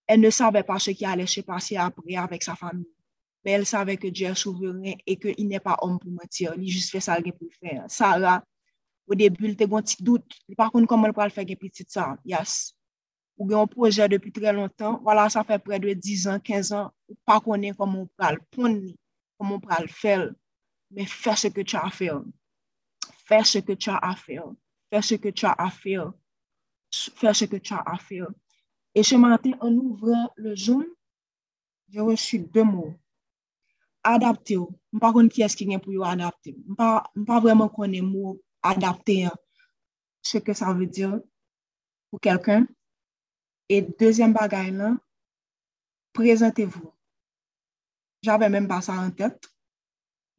elle 0.07 0.19
ne 0.19 0.29
savait 0.29 0.63
pas 0.63 0.79
ce 0.79 0.91
qui 0.91 1.05
allait 1.05 1.27
se 1.27 1.41
passer 1.41 1.77
après 1.77 2.15
avec 2.15 2.43
sa 2.43 2.55
famille. 2.55 2.85
Mais 3.43 3.51
elle 3.51 3.65
savait 3.65 3.97
que 3.97 4.07
Dieu 4.07 4.27
est 4.27 4.35
souverain 4.35 4.93
et 5.07 5.17
qu'il 5.17 5.47
n'est 5.47 5.59
pas 5.59 5.77
homme 5.81 5.99
pour 5.99 6.11
mentir. 6.11 6.53
Il 6.57 6.67
juste 6.67 6.91
fait 6.91 6.99
ça 6.99 7.15
pour 7.15 7.33
le 7.41 7.49
faire. 7.67 7.85
Sarah, 7.87 8.43
au 9.07 9.15
début, 9.15 9.45
elle 9.45 9.51
était 9.51 9.73
un 9.73 9.81
petit 9.81 10.03
doute. 10.03 10.31
Par 10.55 10.71
contre, 10.71 10.87
comment 10.87 11.07
elle 11.07 11.13
peut 11.13 11.23
le 11.23 11.29
faire, 11.29 11.45
petite 11.45 11.91
ça? 11.91 12.17
Yes. 12.23 12.75
Ou 13.41 13.47
gen 13.49 13.57
yon 13.57 13.69
proje 13.71 14.05
depi 14.11 14.29
tre 14.35 14.51
lontan, 14.53 14.99
wala 15.05 15.25
sa 15.33 15.41
fe 15.47 15.57
pre 15.65 15.79
de 15.81 15.95
10 15.97 16.27
an, 16.29 16.41
15 16.45 16.71
an, 16.77 16.91
ou 17.09 17.17
pa 17.25 17.39
konen 17.41 17.73
komon 17.77 18.05
pral 18.13 18.37
pon 18.53 18.75
ni, 18.75 18.93
komon 19.41 19.61
pral 19.63 19.87
fel, 19.89 20.27
men 20.93 21.07
fe 21.09 21.33
se 21.39 21.49
ke 21.49 21.65
tcha 21.65 21.81
a 21.87 21.89
fel. 21.89 22.21
Fe 23.25 23.39
se 23.47 23.63
ke 23.65 23.73
tcha 23.73 23.97
a 23.97 24.13
fel. 24.19 24.53
Fe 24.91 25.01
se 25.07 25.17
ke 25.23 25.33
tcha 25.33 25.55
a 25.57 25.69
fel. 25.73 26.11
Faire. 26.91 27.35
Ce 27.35 27.45
que 27.45 27.57
tu 27.57 27.73
as 27.73 27.83
à 27.85 27.97
faire. 27.97 28.27
Et 28.93 29.03
ce 29.03 29.15
matin, 29.15 29.51
en 29.61 29.73
ouvrant 29.73 30.31
le 30.35 30.55
Zoom, 30.55 30.85
j'ai 31.89 31.99
reçu 31.99 32.39
deux 32.39 32.63
mots. 32.63 32.93
Adapter. 34.03 34.55
Je 34.55 34.59
ne 34.59 34.99
sais 34.99 34.99
pas 34.99 35.27
qui 35.29 35.41
est-ce 35.41 35.55
qui 35.55 35.65
vient 35.65 35.79
pour 35.79 36.05
adapter. 36.05 36.55
Je 36.65 36.71
ne 36.71 36.75
sais 36.75 37.25
pas 37.25 37.39
vraiment 37.39 37.69
connaître 37.69 38.03
le 38.03 38.09
mot 38.09 38.41
adapter, 38.63 39.25
hein. 39.25 39.33
ce 40.21 40.37
que 40.37 40.53
ça 40.53 40.73
veut 40.73 40.87
dire 40.87 41.19
pour 42.09 42.19
quelqu'un. 42.19 42.67
Et 43.69 43.81
deuxième 43.81 44.33
bagaille 44.33 44.75
présentez-vous. 46.13 46.93
J'avais 48.21 48.49
même 48.49 48.67
pas 48.67 48.81
ça 48.81 48.93
en 48.93 49.11
tête. 49.11 49.49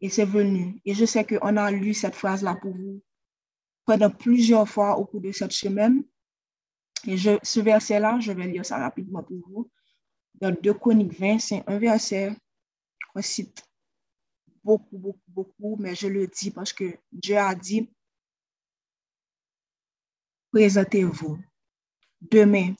Et 0.00 0.08
c'est 0.08 0.24
venu. 0.24 0.80
Et 0.84 0.94
je 0.94 1.04
sais 1.04 1.24
qu'on 1.24 1.56
a 1.56 1.70
lu 1.70 1.94
cette 1.94 2.14
phrase-là 2.14 2.56
pour 2.56 2.74
vous 2.74 3.02
pendant 3.84 4.10
plusieurs 4.10 4.68
fois 4.68 4.98
au 4.98 5.04
cours 5.04 5.20
de 5.20 5.32
cette 5.32 5.52
semaine. 5.52 6.04
Et 7.06 7.16
ce 7.16 7.60
verset-là, 7.60 8.18
je 8.20 8.32
vais 8.32 8.46
lire 8.46 8.64
ça 8.64 8.78
rapidement 8.78 9.22
pour 9.22 9.38
vous. 9.48 9.70
Dans 10.34 10.54
2 10.54 10.74
Chroniques 10.74 11.18
20, 11.18 11.38
c'est 11.38 11.64
un 11.66 11.78
verset 11.78 12.36
qu'on 13.12 13.22
cite 13.22 13.64
beaucoup, 14.64 14.98
beaucoup, 14.98 15.20
beaucoup, 15.28 15.76
mais 15.78 15.94
je 15.94 16.06
le 16.06 16.26
dis 16.26 16.50
parce 16.50 16.72
que 16.72 16.96
Dieu 17.10 17.36
a 17.36 17.54
dit, 17.54 17.90
présentez-vous. 20.52 21.38
Demain, 22.20 22.74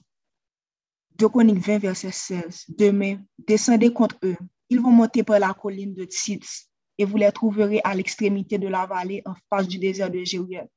2 1.15 1.27
Chroniques 1.29 1.59
20, 1.59 1.79
verset 1.79 2.11
16. 2.11 2.65
Demain, 2.69 3.21
descendez 3.37 3.91
contre 3.91 4.17
eux. 4.23 4.37
Ils 4.69 4.79
vont 4.79 4.91
monter 4.91 5.23
par 5.23 5.39
la 5.39 5.53
colline 5.53 5.93
de 5.93 6.05
Tzitz 6.05 6.69
et 6.97 7.05
vous 7.05 7.17
les 7.17 7.31
trouverez 7.31 7.81
à 7.83 7.93
l'extrémité 7.93 8.57
de 8.57 8.67
la 8.67 8.85
vallée 8.85 9.21
en 9.25 9.35
face 9.49 9.67
du 9.67 9.77
désert 9.77 10.09
de 10.09 10.23
Jérusalem. 10.23 10.67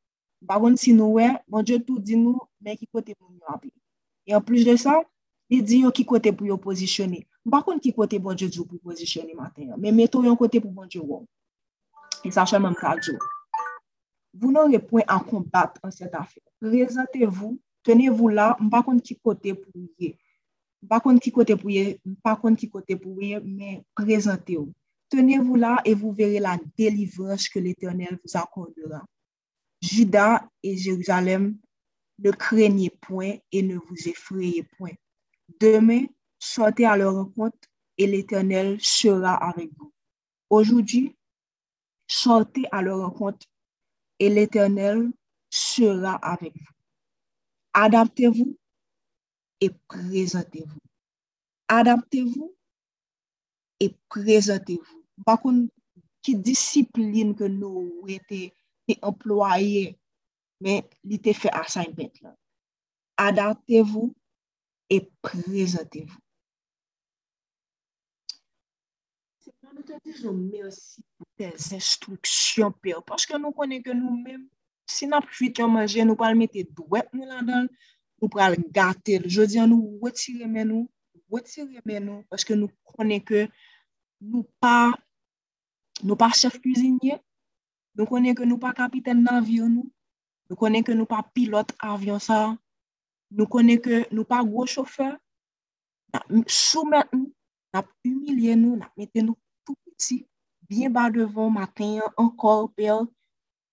Par 0.46 0.60
contre, 0.60 0.78
si 0.78 0.92
nous, 0.92 1.06
ouais, 1.06 1.32
bon 1.48 1.62
Dieu 1.62 1.78
tout 1.80 1.98
dit 1.98 2.16
nous, 2.16 2.38
mais 2.60 2.76
qui 2.76 2.86
côté 2.86 3.14
pour 3.14 3.30
nous 3.30 3.40
appeler. 3.46 3.72
Et 4.26 4.34
en 4.34 4.40
plus 4.40 4.64
de 4.64 4.76
ça, 4.76 5.02
il 5.48 5.62
dit 5.62 5.84
qui 5.94 6.04
côté 6.04 6.32
pour 6.32 6.46
vous 6.46 6.58
positionner. 6.58 7.26
Par 7.50 7.64
contre, 7.64 7.80
qui 7.80 7.92
côté 7.92 8.18
bon 8.18 8.34
Dieu 8.34 8.48
pour 8.64 8.78
positionner 8.80 9.34
matin. 9.34 9.74
Mais 9.78 9.92
mettons 9.92 10.28
un 10.30 10.36
côté 10.36 10.60
pour 10.60 10.72
bon 10.72 10.86
Dieu. 10.86 11.02
Et 12.24 12.30
je 12.30 12.56
même 12.58 12.74
Dieu. 13.00 13.18
Vous 14.34 14.52
n'aurez 14.52 14.78
point 14.78 15.02
à 15.06 15.18
combattre 15.20 15.80
en 15.82 15.90
cette 15.90 16.14
affaire. 16.14 16.42
Présentez-vous, 16.60 17.58
tenez-vous 17.82 18.28
là, 18.28 18.56
par 18.70 18.84
contre, 18.84 19.02
qui 19.02 19.16
côté 19.16 19.54
pour 19.54 19.72
vous. 19.74 20.08
Par 20.88 21.02
contre, 21.02 21.20
qui 21.20 21.32
côté 21.32 21.56
pour 21.56 21.70
vous, 21.70 22.14
par 22.22 22.40
contre, 22.40 22.58
qui 22.58 22.68
côté 22.68 22.96
pour 22.96 23.14
vous, 23.14 23.40
mais 23.44 23.82
présentez-vous. 23.94 24.72
Tenez-vous 25.08 25.54
là 25.54 25.80
et 25.84 25.94
vous 25.94 26.12
verrez 26.12 26.40
la 26.40 26.58
délivrance 26.76 27.48
que 27.48 27.60
l'Éternel 27.60 28.18
vous 28.24 28.36
accordera. 28.36 29.06
Judas 29.86 30.48
et 30.62 30.76
Jérusalem, 30.76 31.58
ne 32.18 32.30
craignez 32.30 32.90
point 32.90 33.36
et 33.52 33.62
ne 33.62 33.76
vous 33.76 34.08
effrayez 34.08 34.64
point. 34.76 34.94
Demain, 35.60 36.06
sortez 36.38 36.84
à 36.84 36.96
leur 36.96 37.14
rencontre 37.14 37.68
et 37.98 38.06
l'Éternel 38.06 38.78
sera 38.80 39.34
avec 39.34 39.70
vous. 39.78 39.92
Aujourd'hui, 40.50 41.16
sortez 42.08 42.64
à 42.72 42.82
leur 42.82 42.98
rencontre 42.98 43.46
et 44.18 44.28
l'Éternel 44.28 45.12
sera 45.50 46.14
avec 46.16 46.52
vous. 46.54 46.74
Adaptez-vous 47.74 48.58
et 49.60 49.70
présentez-vous. 49.88 50.80
Adaptez-vous 51.68 52.56
et 53.80 53.94
présentez-vous. 54.08 55.04
Par 55.24 55.40
qui 56.22 56.36
discipline 56.36 57.34
que 57.34 57.44
nous 57.44 58.02
été 58.08 58.52
te 58.86 58.96
employe, 59.02 59.96
men 60.62 60.84
li 61.04 61.18
te 61.22 61.34
fe 61.36 61.52
assignment 61.52 62.22
lan. 62.24 62.36
Adaptez-vous 63.20 64.14
e 64.92 65.00
prezentez-vous. 65.24 66.22
Se 69.42 69.52
pou 69.60 69.72
nou 69.72 69.84
te 69.86 69.98
dizou 70.04 70.34
mersi 70.36 71.02
pou 71.16 71.28
tes 71.40 71.70
instruksyon 71.76 72.74
pe 72.80 72.94
ou, 72.96 73.04
paske 73.06 73.38
nou 73.40 73.56
konen 73.56 73.82
ke 73.84 73.94
nou 73.96 74.14
men, 74.20 74.44
si 74.86 75.08
nan 75.10 75.24
pwit 75.26 75.60
yon 75.60 75.74
manje, 75.74 76.04
nou 76.06 76.18
pal 76.18 76.36
mette 76.38 76.66
dwet 76.76 77.10
nou 77.14 77.28
lan 77.28 77.48
dan, 77.48 77.70
nou 78.22 78.30
pal 78.32 78.56
gate, 78.74 79.20
je 79.24 79.48
diyan 79.50 79.72
nou 79.72 79.98
wetire 80.04 80.48
men 80.50 80.70
nou, 80.70 80.84
wetire 81.32 81.82
men 81.88 82.06
nou, 82.06 82.22
paske 82.30 82.56
nou 82.58 82.70
konen 82.94 83.24
ke 83.26 83.46
nou 84.22 84.46
pa, 84.62 84.92
nou 86.04 86.16
pa 86.20 86.30
chef 86.36 86.60
kuzinye, 86.62 87.18
nous 87.96 88.06
connaissons 88.06 88.34
que 88.34 88.44
nous 88.44 88.58
pas 88.58 88.72
capitaine 88.72 89.24
d'avion, 89.24 89.68
nous. 89.68 89.90
Nous 90.50 90.56
connaissons 90.56 90.84
que 90.84 90.92
nous 90.92 91.06
pas 91.06 91.28
pilote 91.34 91.72
avion 91.78 92.18
ça. 92.18 92.56
Nous 93.30 93.46
connaissons 93.46 93.82
que 93.82 94.14
nous 94.14 94.24
pas 94.24 94.44
gros 94.44 94.66
chauffeur. 94.66 95.16
Soumettre 96.46 97.08
nous, 97.14 97.32
humilié 98.04 98.56
nous, 98.56 98.80
mettez 98.96 99.22
nous 99.22 99.36
tout 99.64 99.74
petit, 99.84 100.26
bien 100.68 100.88
bas 100.88 101.10
devant 101.10 101.50
matin, 101.50 102.00
encore, 102.16 102.70
Père. 102.72 103.02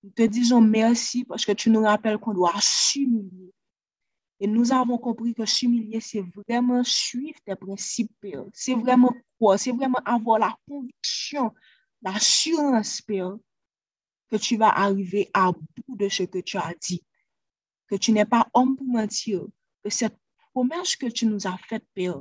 Nous 0.04 0.10
te 0.10 0.24
disons 0.24 0.60
merci 0.60 1.24
parce 1.24 1.46
que 1.46 1.54
tu 1.54 1.70
nous 1.70 1.84
rappelles 1.84 2.18
qu'on 2.18 2.34
doit 2.34 2.54
s'humilier. 2.60 3.54
Et 4.40 4.48
nous 4.48 4.74
avons 4.74 4.98
compris 4.98 5.34
que 5.34 5.46
s'humilier, 5.46 6.02
c'est 6.02 6.26
vraiment 6.36 6.84
suivre 6.84 7.40
tes 7.46 7.56
principes, 7.56 8.12
Père. 8.20 8.44
C'est 8.52 8.74
vraiment 8.74 9.14
quoi? 9.40 9.58
C'est 9.58 9.72
vraiment 9.72 10.00
avoir 10.04 10.40
la 10.40 10.58
conviction, 10.68 11.54
l'assurance, 12.02 13.02
Père, 13.02 13.38
que 14.34 14.38
tu 14.40 14.58
vas 14.58 14.70
arriver 14.70 15.30
à 15.36 15.52
bout 15.52 15.96
de 15.96 16.10
ce 16.10 16.24
que 16.24 16.40
tu 16.40 16.58
as 16.58 16.74
dit. 16.82 17.04
Que 17.88 17.96
tu 17.96 18.12
n'es 18.12 18.26
pas 18.26 18.48
homme 18.56 18.76
pour 18.76 18.88
mentir. 18.88 19.46
Que 19.84 19.92
cette 19.92 20.18
promesse 20.52 20.96
que 20.96 21.06
tu 21.06 21.28
nous 21.28 21.46
as 21.46 21.56
faite, 21.70 21.86
Père, 21.94 22.20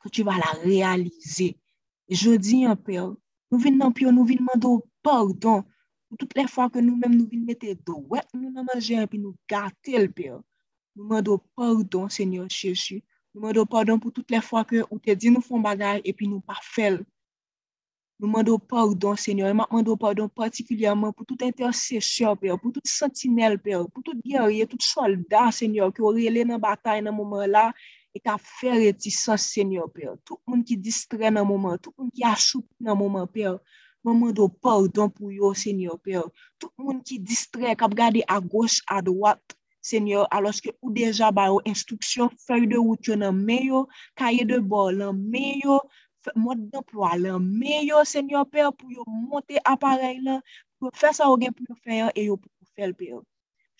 que 0.00 0.08
tu 0.10 0.22
vas 0.22 0.38
la 0.38 0.52
réaliser. 0.62 1.58
Je 2.08 2.30
dis, 2.36 2.64
un 2.64 2.76
Père, 2.76 3.12
nous 3.50 3.58
venons, 3.58 3.90
Père, 3.90 4.12
nous 4.12 4.24
venons 4.24 4.80
pardon 5.02 5.64
pour 6.08 6.18
toutes 6.18 6.36
les 6.36 6.46
fois 6.46 6.70
que 6.70 6.78
nous-mêmes 6.78 7.16
nous 7.16 7.28
venons 7.28 7.46
mettre 7.46 7.66
ouais, 8.08 8.20
nous 8.32 8.52
nous 8.52 8.64
manger 8.72 9.02
et 9.02 9.06
puis 9.08 9.18
nous 9.18 9.34
gâter 9.48 10.08
Père. 10.08 10.40
Nous 10.94 11.02
demandons 11.02 11.40
pardon, 11.56 12.08
Seigneur 12.08 12.48
Jésus. 12.48 13.02
Nous 13.34 13.40
demandons 13.40 13.66
pardon 13.66 13.98
pour 13.98 14.12
toutes 14.12 14.30
les 14.30 14.40
fois 14.40 14.64
que 14.64 14.84
nous 14.88 15.00
te 15.00 15.10
dit 15.10 15.32
nous 15.32 15.40
faisons 15.40 15.58
bagaille 15.58 16.00
et 16.04 16.12
puis 16.12 16.28
nous 16.28 16.40
pas 16.40 16.60
fait. 16.62 17.00
Nous 18.20 18.26
demandons 18.26 18.58
pardon, 18.58 19.14
Seigneur. 19.14 19.54
Nous 19.54 19.64
demandons 19.64 19.96
pardon 19.96 20.28
particulièrement 20.28 21.12
pour 21.12 21.24
tout 21.24 21.36
intercesseur, 21.40 22.36
Père, 22.36 22.58
pour 22.58 22.72
tout 22.72 22.80
sentinelle, 22.84 23.60
Père, 23.60 23.88
pour 23.88 24.02
tout 24.02 24.20
guerrier, 24.24 24.66
tout 24.66 24.76
soldat, 24.80 25.52
Seigneur, 25.52 25.94
qui 25.94 26.00
aurait 26.00 26.44
dans 26.44 26.54
la 26.54 26.58
bataille 26.58 27.02
dans 27.02 27.12
ce 27.12 27.16
moment-là 27.16 27.72
et 28.12 28.18
qui 28.18 28.28
a 28.28 28.36
fait 28.36 28.72
réticence, 28.72 29.42
Seigneur, 29.42 29.88
Père. 29.92 30.16
Tout 30.24 30.38
le 30.48 30.52
monde 30.52 30.64
qui 30.64 30.76
distrait 30.76 31.30
dans 31.30 31.42
ce 31.42 31.46
moment, 31.46 31.78
tout 31.78 31.94
le 31.96 32.02
monde 32.02 32.12
qui 32.12 32.24
achoupe 32.24 32.66
dans 32.80 32.94
ce 32.94 32.98
moment, 32.98 33.26
Père. 33.28 33.60
Nous 34.04 34.14
demandons 34.14 34.48
pardon 34.48 35.08
pour 35.08 35.30
eux, 35.30 35.54
Seigneur, 35.54 35.96
Père. 36.00 36.24
Tout 36.58 36.70
le 36.76 36.84
monde 36.84 37.04
qui 37.04 37.20
distrait, 37.20 37.76
qui 37.76 37.84
a 37.84 37.86
regardé 37.86 38.24
à 38.26 38.40
gauche, 38.40 38.82
à 38.88 39.00
droite, 39.00 39.56
Seigneur, 39.80 40.26
aloske 40.34 40.72
ou 40.82 40.90
deja 40.92 41.30
ba 41.32 41.46
yo 41.48 41.60
instruction, 41.64 42.28
feuille 42.46 42.66
de 42.66 42.76
route, 42.76 43.06
yo 43.08 43.16
nan 43.16 43.36
men 43.46 43.70
yo, 43.70 43.86
kaye 44.18 44.44
de 44.44 44.58
bord, 44.58 44.98
nan 44.98 45.16
men 45.30 45.62
mod 46.36 46.68
d'emploi 46.72 47.14
lan, 47.22 47.48
me 47.60 47.80
yo 47.86 48.04
senyo 48.12 48.44
pe 48.52 48.66
pou 48.78 48.92
yo 48.92 49.04
monte 49.06 49.60
aparel 49.64 50.22
lan, 50.26 50.44
pou 50.78 50.92
fè 51.00 51.14
sa 51.16 51.30
ou 51.32 51.40
gen 51.40 51.54
pou 51.56 51.64
yo 51.68 51.76
fè 51.84 52.04
e 52.12 52.28
yo 52.28 52.36
pou 52.36 52.72
fè 52.74 52.88
l 52.90 52.96
pe 52.98 53.12
yo. 53.14 53.24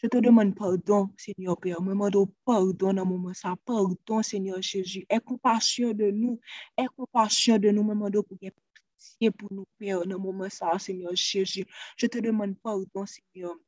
Je 0.00 0.06
te 0.06 0.20
demande 0.20 0.54
pardon, 0.54 1.10
Seigneur 1.16 1.56
Père. 1.58 1.80
Mwen 1.82 1.96
mwado 1.96 2.28
pardon 2.44 2.94
nan 2.94 3.06
mwen 3.08 3.34
sa. 3.34 3.56
Pardon, 3.66 4.22
Seigneur 4.22 4.62
Jésus. 4.62 5.04
E 5.10 5.18
kompasyon 5.18 5.96
de 5.98 6.12
nou. 6.12 6.38
E 6.78 6.86
kompasyon 6.94 7.58
de 7.58 7.72
nou. 7.72 7.82
Mwen 7.82 7.98
mwado 7.98 8.22
pou 8.22 8.38
gen 8.38 8.54
pitié 8.54 9.32
pou 9.34 9.50
nou, 9.50 9.66
Père, 9.82 10.06
nan 10.06 10.22
mwen 10.22 10.54
sa, 10.54 10.78
Seigneur 10.78 11.16
Jésus. 11.18 11.66
Je 11.98 12.06
te 12.06 12.22
demande 12.22 12.54
pardon, 12.62 13.06
Seigneur. 13.10 13.58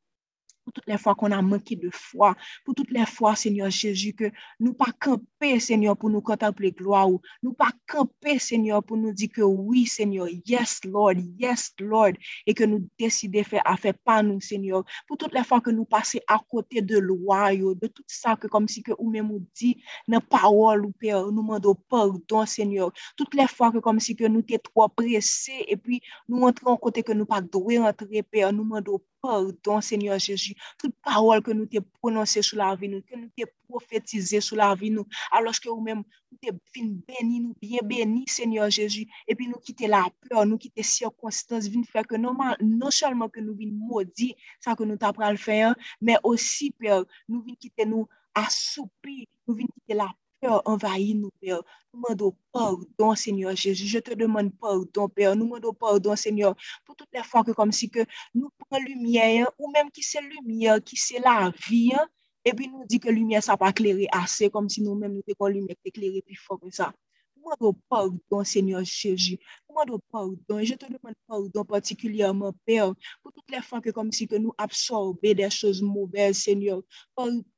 pour 0.63 0.73
toutes 0.73 0.87
les 0.87 0.97
fois 0.97 1.15
qu'on 1.15 1.31
a 1.31 1.41
manqué 1.41 1.75
de 1.75 1.89
foi, 1.91 2.35
pour 2.65 2.75
toutes 2.75 2.91
les 2.91 3.05
fois, 3.05 3.35
Seigneur 3.35 3.69
Jésus, 3.69 4.13
que 4.13 4.31
nous 4.59 4.73
pas 4.73 4.91
camper, 4.99 5.59
Seigneur, 5.59 5.97
pour 5.97 6.09
nous 6.09 6.21
contempler 6.21 6.71
gloire, 6.71 7.09
nous 7.43 7.53
pas 7.53 7.71
camper, 7.87 8.39
Seigneur, 8.39 8.83
pour 8.83 8.97
nous 8.97 9.13
dire 9.13 9.29
que 9.33 9.41
oui, 9.41 9.85
Seigneur, 9.85 10.27
yes, 10.45 10.79
Lord, 10.85 11.15
yes, 11.39 11.73
Lord, 11.79 12.13
et 12.45 12.53
que 12.53 12.63
nous 12.63 12.87
décider 12.99 13.43
faire 13.43 13.61
affaire 13.65 13.93
par 14.03 14.23
nous, 14.23 14.39
Seigneur, 14.41 14.83
pour 15.07 15.17
toutes 15.17 15.33
les 15.33 15.43
fois 15.43 15.61
que 15.61 15.69
nous 15.69 15.85
passons 15.85 16.19
à 16.27 16.39
côté 16.49 16.81
de 16.81 16.97
loi, 16.97 17.55
de 17.55 17.87
tout 17.87 18.03
ça, 18.07 18.35
que 18.35 18.47
comme 18.47 18.67
si 18.67 18.83
que 18.83 18.91
ou 18.97 19.09
même 19.09 19.27
nous 19.27 19.45
dit, 19.55 19.81
nos 20.07 20.19
paroles, 20.19 20.85
ou 20.85 20.91
Père, 20.91 21.25
nous 21.25 21.41
demandons 21.41 21.75
pardon, 21.89 22.45
Seigneur, 22.45 22.91
toutes 23.17 23.33
les 23.33 23.47
fois 23.47 23.71
que 23.71 23.79
comme 23.79 23.99
si 23.99 24.15
que 24.15 24.25
nous 24.25 24.41
t'es 24.41 24.59
trop 24.59 24.87
pressés, 24.89 25.65
et 25.67 25.77
puis 25.77 26.01
nous 26.27 26.41
entrons 26.43 26.77
côté 26.77 27.03
que 27.03 27.13
nous 27.13 27.25
pas 27.25 27.41
doués 27.41 27.79
entrer, 27.79 28.23
Père, 28.23 28.53
nous 28.53 28.63
demandons 28.63 29.01
pardon, 29.21 29.81
Seigneur 29.81 30.19
Jésus, 30.19 30.55
toute 30.77 30.95
parole 31.03 31.41
que 31.41 31.51
nous 31.51 31.65
t'ai 31.65 31.79
prononcée 31.81 32.41
sur 32.41 32.57
la 32.57 32.75
vie 32.75 32.89
nous, 32.89 33.01
que 33.01 33.15
nous 33.15 33.29
t'ai 33.35 33.45
prophétisée 33.67 34.41
sur 34.41 34.55
la 34.57 34.73
vie 34.75 34.89
nous, 34.89 35.05
alors 35.31 35.53
que 35.53 35.69
nous-mêmes, 35.69 36.03
nous 36.31 36.37
t'ai 36.41 36.51
béni 36.73 37.39
nous, 37.39 37.55
bien 37.61 37.79
béni 37.83 38.25
Seigneur 38.27 38.69
Jésus, 38.69 39.07
et 39.27 39.35
puis 39.35 39.47
nous 39.47 39.59
quitter 39.59 39.87
la 39.87 40.05
peur, 40.29 40.45
nous 40.45 40.57
quitter 40.57 40.83
circonstances, 40.83 41.67
vient 41.67 41.83
faire 41.83 42.07
que 42.07 42.15
non, 42.15 42.35
non 42.61 42.91
seulement 42.91 43.29
que 43.29 43.39
nous 43.39 43.55
vînes 43.55 43.77
maudit 43.77 44.35
ça 44.59 44.75
que 44.75 44.83
nous 44.83 44.97
t'apprends 44.97 45.25
à 45.25 45.31
le 45.31 45.37
faire, 45.37 45.75
mais 46.01 46.17
aussi 46.23 46.71
Père, 46.71 47.03
nous 47.27 47.41
vînes 47.41 47.57
quitter 47.57 47.85
nous 47.85 48.07
assoupi, 48.33 49.27
nous 49.47 49.55
vînes 49.55 49.67
quitter 49.73 49.93
la 49.93 50.11
Père, 50.41 50.61
envahit 50.65 51.15
nous, 51.15 51.29
Père. 51.39 51.61
Nous 51.93 52.01
demandons 52.01 52.35
pardon, 52.51 53.15
Seigneur 53.15 53.55
Jésus. 53.55 53.85
Je 53.85 53.99
te 53.99 54.13
demande 54.13 54.51
pardon, 54.57 55.07
Père. 55.07 55.35
Nous 55.35 55.45
demandons 55.45 55.73
pardon, 55.73 56.15
Seigneur, 56.15 56.55
pour 56.83 56.95
toutes 56.95 57.09
les 57.13 57.23
fois 57.23 57.43
que 57.43 57.51
comme 57.51 57.71
si 57.71 57.89
que 57.91 57.99
nous 58.33 58.49
prenons 58.57 58.83
lumière, 58.83 59.51
ou 59.59 59.71
même 59.71 59.91
qui 59.91 60.01
c'est 60.01 60.21
lumière, 60.21 60.83
qui 60.83 60.97
c'est 60.97 61.19
la 61.19 61.51
vie, 61.69 61.93
hein, 61.93 62.07
et 62.43 62.53
puis 62.53 62.67
nous 62.67 62.83
dit 62.85 62.99
que 62.99 63.09
lumière, 63.09 63.43
ça 63.43 63.55
pas 63.55 63.69
éclairé 63.69 64.07
assez, 64.11 64.49
comme 64.49 64.67
si 64.67 64.81
nous-mêmes 64.81 65.13
nous 65.13 65.23
étions 65.27 65.45
lumière 65.45 65.75
éclairée 65.85 66.23
plus 66.25 66.35
fort 66.35 66.59
que 66.59 66.71
ça. 66.71 66.91
Nous 67.37 67.43
demandons 67.43 67.79
pardon, 67.87 68.43
Seigneur 68.43 68.83
Jésus. 68.83 69.37
Nous 69.69 69.75
demandons 69.75 70.01
pardon. 70.11 70.63
Je 70.63 70.73
te 70.73 70.85
demande 70.85 71.13
pardon 71.27 71.65
particulièrement, 71.65 72.53
Père, 72.65 72.93
pour 73.21 73.31
toutes 73.31 73.51
les 73.51 73.61
fois 73.61 73.79
que 73.79 73.91
comme 73.91 74.11
si 74.11 74.27
que 74.27 74.35
nous 74.35 74.53
absorbons 74.57 75.19
des 75.21 75.49
choses 75.51 75.83
mauvaises, 75.83 76.39
Seigneur, 76.39 76.81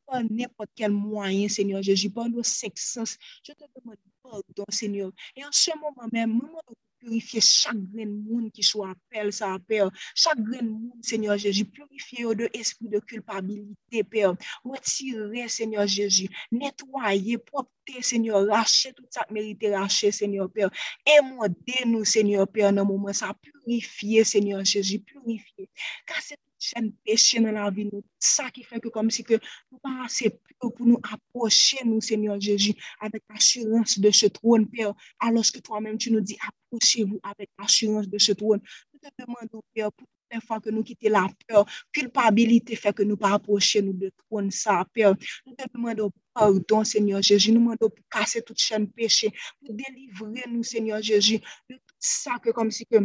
par 0.05 0.21
n'importe 0.29 0.69
quel 0.75 0.91
moyen, 0.91 1.47
Seigneur 1.47 1.81
Jésus, 1.81 2.09
par 2.09 2.29
nos 2.29 2.43
sexes. 2.43 3.17
Je 3.43 3.53
te 3.53 3.63
demande 3.75 3.97
pardon, 4.21 4.65
Seigneur. 4.69 5.11
Et 5.35 5.43
en 5.43 5.51
ce 5.51 5.71
moment 5.77 6.07
même, 6.11 6.39
de 6.39 6.75
purifier 6.99 7.41
chaque 7.41 7.77
grain 7.77 8.05
de 8.05 8.31
monde 8.31 8.51
qui 8.51 8.63
soit 8.63 8.91
appel, 8.91 9.33
ça 9.33 9.57
Père. 9.67 9.89
Chaque 10.15 10.39
grain 10.39 10.61
de 10.61 10.69
monde, 10.69 11.03
Seigneur 11.03 11.37
Jésus, 11.37 11.65
purifier 11.65 12.23
de 12.35 12.49
esprit 12.53 12.87
de 12.87 12.99
culpabilité, 12.99 14.03
Père. 14.03 14.35
Retirer, 14.63 15.47
Seigneur 15.49 15.85
Jésus. 15.85 16.29
Nettoyer, 16.51 17.37
propter, 17.37 18.01
Seigneur. 18.01 18.47
Racher 18.47 18.93
tout 18.93 19.05
ça 19.09 19.25
mérité 19.29 19.75
racher, 19.75 20.11
Seigneur 20.11 20.49
Père. 20.49 20.69
Émodez-nous, 21.05 22.05
Seigneur 22.05 22.47
Père, 22.47 22.71
dans 22.71 22.83
le 22.83 22.87
moment 22.87 23.13
ça. 23.13 23.35
Purifier, 23.41 24.23
Seigneur 24.23 24.63
Jésus. 24.63 24.99
Purifier. 24.99 25.69
Car 26.07 26.21
c'est 26.21 26.39
chaîne 26.63 26.93
péché 27.03 27.39
dans 27.39 27.51
la 27.51 27.69
vie, 27.69 27.89
nous. 27.91 28.03
Ça 28.19 28.49
qui 28.49 28.63
fait 28.63 28.79
que 28.79 28.89
comme 28.89 29.11
si 29.11 29.23
que 29.23 29.35
nous 29.71 29.79
pas 29.79 30.05
assez 30.05 30.39
pour 30.59 30.73
nous 30.79 30.99
approcher, 31.11 31.77
nous, 31.85 32.01
Seigneur 32.01 32.39
Jésus, 32.39 32.73
avec 32.99 33.23
l'assurance 33.29 33.99
de 33.99 34.11
ce 34.11 34.27
trône, 34.27 34.67
Père, 34.69 34.93
alors 35.19 35.43
que 35.51 35.59
toi-même, 35.59 35.97
tu 35.97 36.11
nous 36.11 36.21
dis, 36.21 36.37
approchez-vous 36.47 37.19
avec 37.23 37.49
l'assurance 37.59 38.07
de 38.07 38.17
ce 38.17 38.31
trône. 38.31 38.61
Nous 38.93 38.99
te 38.99 39.09
demandons, 39.19 39.61
Père, 39.73 39.91
pour 39.91 40.07
les 40.31 40.39
fois 40.41 40.59
que 40.59 40.69
nous 40.69 40.83
quittons 40.83 41.09
la 41.09 41.27
peur, 41.47 41.65
culpabilité 41.91 42.75
fait 42.75 42.93
que 42.93 43.03
nous 43.03 43.17
pas 43.17 43.33
approcher 43.33 43.81
nous 43.81 43.93
de 43.93 44.11
trône, 44.17 44.49
ça, 44.49 44.85
Père. 44.93 45.15
Nous 45.45 45.53
te 45.53 45.63
demandons 45.73 46.11
pardon, 46.33 46.83
Seigneur 46.83 47.21
Jésus. 47.21 47.51
Nous 47.51 47.59
demandons 47.59 47.89
pour 47.89 48.05
casser 48.09 48.41
toute 48.41 48.59
chaîne 48.59 48.89
péché, 48.89 49.31
pour 49.59 49.75
délivrer 49.75 50.45
nous, 50.49 50.63
Seigneur 50.63 51.01
Jésus, 51.01 51.39
de 51.69 51.75
tout 51.75 51.95
ça 51.99 52.39
que 52.41 52.49
comme 52.51 52.71
si 52.71 52.85
que 52.85 52.97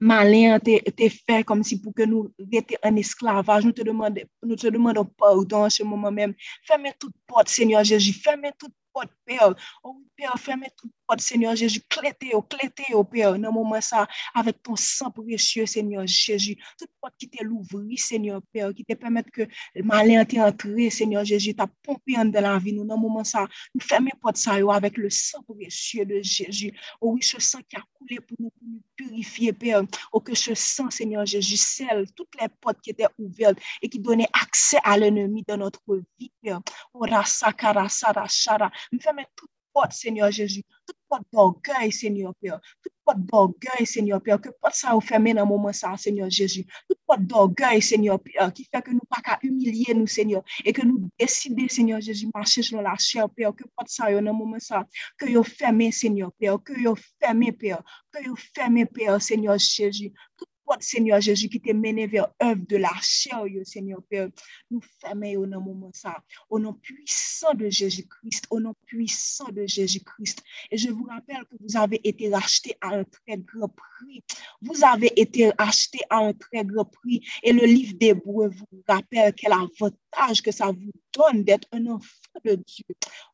malin 0.00 0.58
te, 0.64 0.78
te 0.96 1.10
fè 1.12 1.40
kom 1.46 1.62
si 1.66 1.78
pou 1.82 1.92
ke 1.96 2.06
nou 2.08 2.30
rete 2.52 2.78
an 2.86 2.98
esklavaj, 3.00 3.66
nou 3.66 3.76
te 3.76 3.84
demande, 3.86 4.24
nou 4.44 4.56
te 4.60 4.72
demande 4.72 5.04
pardon 5.20 5.70
se 5.72 5.84
mouman 5.86 6.16
mèm. 6.16 6.36
Fèmè 6.68 6.94
tout 6.98 7.12
pot, 7.28 7.48
Seigneur 7.48 7.84
Jésus, 7.84 8.16
fèmè 8.24 8.54
tout 8.58 8.72
pot, 8.92 9.10
Père. 9.28 9.54
Oh, 9.84 9.96
Père, 10.16 10.38
fèmè 10.40 10.72
tout 10.76 10.90
Seigneur 11.18 11.56
Jésus. 11.56 11.80
Clétez, 11.88 12.30
oh, 12.34 12.42
clétez, 12.42 12.94
oh, 12.94 13.02
Père, 13.02 13.38
dans 13.38 13.52
moment 13.52 13.80
ça, 13.80 14.06
avec 14.34 14.62
ton 14.62 14.76
sang 14.76 15.10
précieux, 15.10 15.66
Seigneur 15.66 16.06
Jésus. 16.06 16.56
Toute 16.78 16.90
porte 17.00 17.14
qui 17.18 17.28
t'est 17.28 17.42
l'ouvrir, 17.42 17.98
Seigneur 17.98 18.40
Père, 18.52 18.72
qui 18.74 18.84
te 18.84 18.94
permet 18.94 19.24
que 19.24 19.42
le 19.74 19.82
malin 19.82 20.24
t'est 20.24 20.40
entré, 20.40 20.90
Seigneur 20.90 21.24
Jésus, 21.24 21.54
t'a 21.54 21.66
pompé 21.82 22.16
en 22.16 22.26
de 22.26 22.38
la 22.38 22.58
vie, 22.58 22.72
nous, 22.72 22.84
dans 22.84 22.98
moment 22.98 23.24
ça, 23.24 23.46
nous 23.74 23.80
fermez 23.80 24.12
porte 24.20 24.36
ça, 24.36 24.52
avec 24.72 24.96
le 24.96 25.10
sang 25.10 25.42
précieux 25.42 26.04
de 26.04 26.20
Jésus. 26.22 26.72
Oh 27.00 27.12
oui, 27.12 27.22
ce 27.22 27.40
sang 27.40 27.60
qui 27.68 27.76
a 27.76 27.82
coulé 27.94 28.20
pour 28.20 28.36
nous, 28.38 28.52
purifier, 28.94 29.52
Père. 29.52 29.82
Oh, 30.12 30.20
que 30.20 30.34
ce 30.34 30.54
sang, 30.54 30.90
Seigneur 30.90 31.26
Jésus, 31.26 31.56
scelle 31.56 32.06
toutes 32.14 32.40
les 32.40 32.48
portes 32.60 32.80
qui 32.80 32.90
étaient 32.90 33.08
ouvertes 33.18 33.58
et 33.82 33.88
qui 33.88 33.98
donnaient 33.98 34.28
accès 34.32 34.78
à 34.84 34.96
l'ennemi 34.96 35.44
dans 35.46 35.56
notre 35.56 36.02
vie, 36.18 36.30
Père. 36.42 36.60
Oh, 36.92 37.00
rasa, 37.00 37.52
karasa, 37.52 38.12
rachara. 38.12 38.70
Nous 38.92 39.00
fermez 39.00 39.26
toute 39.34 39.50
porte, 39.72 39.92
Seigneur 39.92 40.30
Jésus, 40.30 40.62
toute 40.86 40.96
pot 41.10 41.18
d'orgueil, 41.32 41.92
Seigneur 41.92 42.34
Père. 42.40 42.60
Tout 42.82 42.90
pot 43.04 43.18
d'orgueil, 43.18 43.86
Seigneur 43.86 44.22
Père, 44.22 44.40
que 44.40 44.48
pot 44.48 44.72
ça 44.72 44.92
vous 44.92 45.00
fermé 45.00 45.34
dans 45.34 45.42
le 45.42 45.48
moment 45.48 45.72
ça, 45.72 45.96
Seigneur 45.96 46.30
Jésus. 46.30 46.64
Tout 46.88 46.96
pot 47.06 47.18
d'orgueil, 47.18 47.82
Seigneur 47.82 48.20
Père, 48.20 48.52
qui 48.52 48.68
fait 48.72 48.80
que 48.80 48.92
nous 48.92 49.00
pas 49.08 49.20
qu'à 49.20 49.38
humilier 49.42 49.92
nous, 49.94 50.06
Seigneur, 50.06 50.42
et 50.64 50.72
que 50.72 50.86
nous 50.86 51.10
décider, 51.18 51.68
Seigneur 51.68 52.00
Jésus, 52.00 52.28
marcher 52.32 52.62
selon 52.62 52.82
la 52.82 52.96
chair, 52.96 53.28
Père, 53.28 53.52
que 53.54 53.64
pot 53.64 53.86
ça 53.86 54.10
dans 54.12 54.20
le 54.20 54.32
moment 54.32 54.60
ça, 54.60 54.86
que 55.18 55.26
vous 55.26 55.42
fermez, 55.42 55.90
Seigneur 55.90 56.32
Père, 56.38 56.58
que 56.62 56.72
vous 56.72 56.96
fermez, 57.20 57.52
Père, 57.52 57.82
que 58.12 58.28
vous 58.28 58.36
fermez, 58.54 58.86
Père, 58.86 59.20
Seigneur 59.20 59.58
Jésus. 59.58 60.12
Tout 60.36 60.46
Seigneur 60.80 61.20
Jésus, 61.20 61.48
qui 61.48 61.60
te 61.60 61.72
mené 61.72 62.06
vers 62.06 62.28
œuvre 62.42 62.62
de 62.68 62.76
la 62.76 62.92
chair, 63.02 63.42
Seigneur 63.64 64.02
Père. 64.08 64.28
Nous 64.70 64.80
fermons 65.00 65.36
au 65.36 65.46
nom 65.46 65.60
moment 65.60 65.90
ça, 65.92 66.22
au 66.48 66.58
nom 66.58 66.72
puissant 66.74 67.54
de 67.54 67.68
Jésus-Christ, 67.68 68.44
au 68.50 68.60
nom 68.60 68.74
puissant 68.86 69.48
de 69.50 69.66
Jésus-Christ. 69.66 70.42
Et 70.70 70.76
je 70.76 70.90
vous 70.90 71.04
rappelle 71.04 71.44
que 71.50 71.56
vous 71.60 71.76
avez 71.76 72.00
été 72.04 72.28
racheté 72.32 72.76
à 72.80 72.88
un 72.88 73.04
très 73.04 73.38
grand 73.38 73.68
prix. 73.68 74.22
Vous 74.62 74.84
avez 74.84 75.12
été 75.20 75.50
acheté 75.58 75.98
à 76.08 76.18
un 76.18 76.32
très 76.32 76.64
grand 76.64 76.84
prix. 76.84 77.26
Et 77.42 77.52
le 77.52 77.66
livre 77.66 77.94
d'Hébreu 77.98 78.48
vous 78.48 78.82
rappelle 78.86 79.34
qu'elle 79.34 79.52
a 79.52 79.66
votre 79.78 79.96
que 80.42 80.52
ça 80.52 80.66
vous 80.66 80.92
donne 81.12 81.44
d'être 81.44 81.68
un 81.72 81.86
enfant 81.86 82.40
de 82.44 82.54
Dieu. 82.54 82.84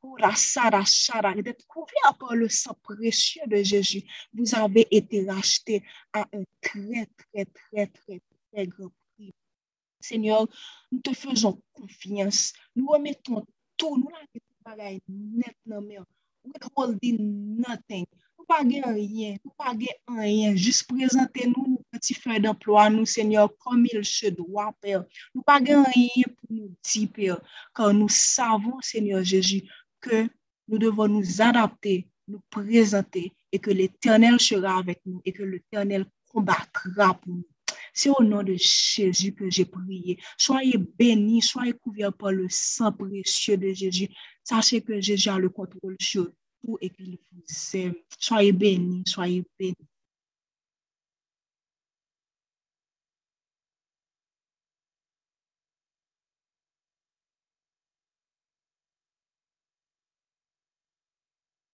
Oh, 0.02 0.16
d'être 0.18 1.66
couvert 1.66 2.16
par 2.18 2.34
le 2.34 2.48
sang 2.48 2.76
précieux 2.82 3.42
de 3.46 3.62
Jésus. 3.62 4.02
Vous 4.32 4.54
avez 4.54 4.86
été 4.90 5.28
racheté 5.28 5.82
à 6.12 6.20
un 6.32 6.42
très, 6.60 7.08
très, 7.16 7.44
très, 7.44 7.86
très, 7.86 8.20
très 8.52 8.66
grand 8.66 8.92
prix. 9.14 9.34
Seigneur, 10.00 10.46
nous 10.92 11.00
te 11.00 11.12
faisons 11.12 11.60
confiance. 11.72 12.52
Nous 12.74 12.86
remettons 12.86 13.44
tout. 13.76 13.96
Nous 13.96 14.08
l'avons 14.64 15.00
net, 15.08 15.56
mais 15.66 15.98
withholding 16.44 17.58
nothing. 17.58 18.06
Nou 18.46 18.54
pa 18.54 18.62
gen 18.62 18.84
rien, 18.94 19.38
nou 19.42 19.50
pa 19.58 19.72
gen 19.74 20.20
rien, 20.20 20.54
juste 20.54 20.86
présenter 20.86 21.48
nous 21.48 21.66
nou 21.66 21.80
petit 21.90 22.14
feuille 22.14 22.40
d'emploi, 22.40 22.88
nous, 22.90 23.04
Seigneur, 23.04 23.50
comme 23.58 23.84
il 23.92 24.04
se 24.04 24.28
doit, 24.28 24.72
Père. 24.80 25.02
Nou 25.34 25.42
pa 25.42 25.58
gen 25.58 25.82
rien 25.82 26.22
pour 26.36 26.50
nous 26.50 26.70
dire, 26.84 27.08
Père, 27.12 27.40
car 27.74 27.92
nous 27.92 28.08
savons, 28.08 28.80
Seigneur 28.80 29.24
Jésus, 29.24 29.64
que 30.00 30.28
nous 30.68 30.78
devons 30.78 31.08
nous 31.08 31.42
adapter, 31.42 32.06
nous 32.28 32.40
présenter, 32.48 33.32
et 33.50 33.58
que 33.58 33.72
l'Éternel 33.72 34.38
sera 34.38 34.78
avec 34.78 35.00
nous, 35.04 35.20
et 35.24 35.32
que 35.32 35.42
l'Éternel 35.42 36.06
combattra 36.30 37.14
pour 37.14 37.34
nous. 37.34 37.48
C'est 37.92 38.10
au 38.10 38.22
nom 38.22 38.44
de 38.44 38.54
Jésus 38.54 39.34
que 39.34 39.50
j'ai 39.50 39.64
prié. 39.64 40.20
Soyez 40.38 40.78
bénis, 40.78 41.42
soyez 41.42 41.72
couverts 41.72 42.12
par 42.12 42.30
le 42.30 42.46
sang 42.48 42.92
précieux 42.92 43.56
de 43.56 43.72
Jésus. 43.72 44.08
Sachez 44.44 44.82
que 44.82 45.00
Jésus 45.00 45.30
a 45.30 45.38
le 45.38 45.48
contrôle 45.48 45.96
sur 46.00 46.30
tout 46.66 46.78
et 46.80 46.90
qu'il 46.90 47.18
vous 47.32 47.78
aime. 47.78 47.94
Soyez 48.18 48.52
bénis, 48.52 49.02
soyez 49.06 49.44
bénis. 49.58 49.74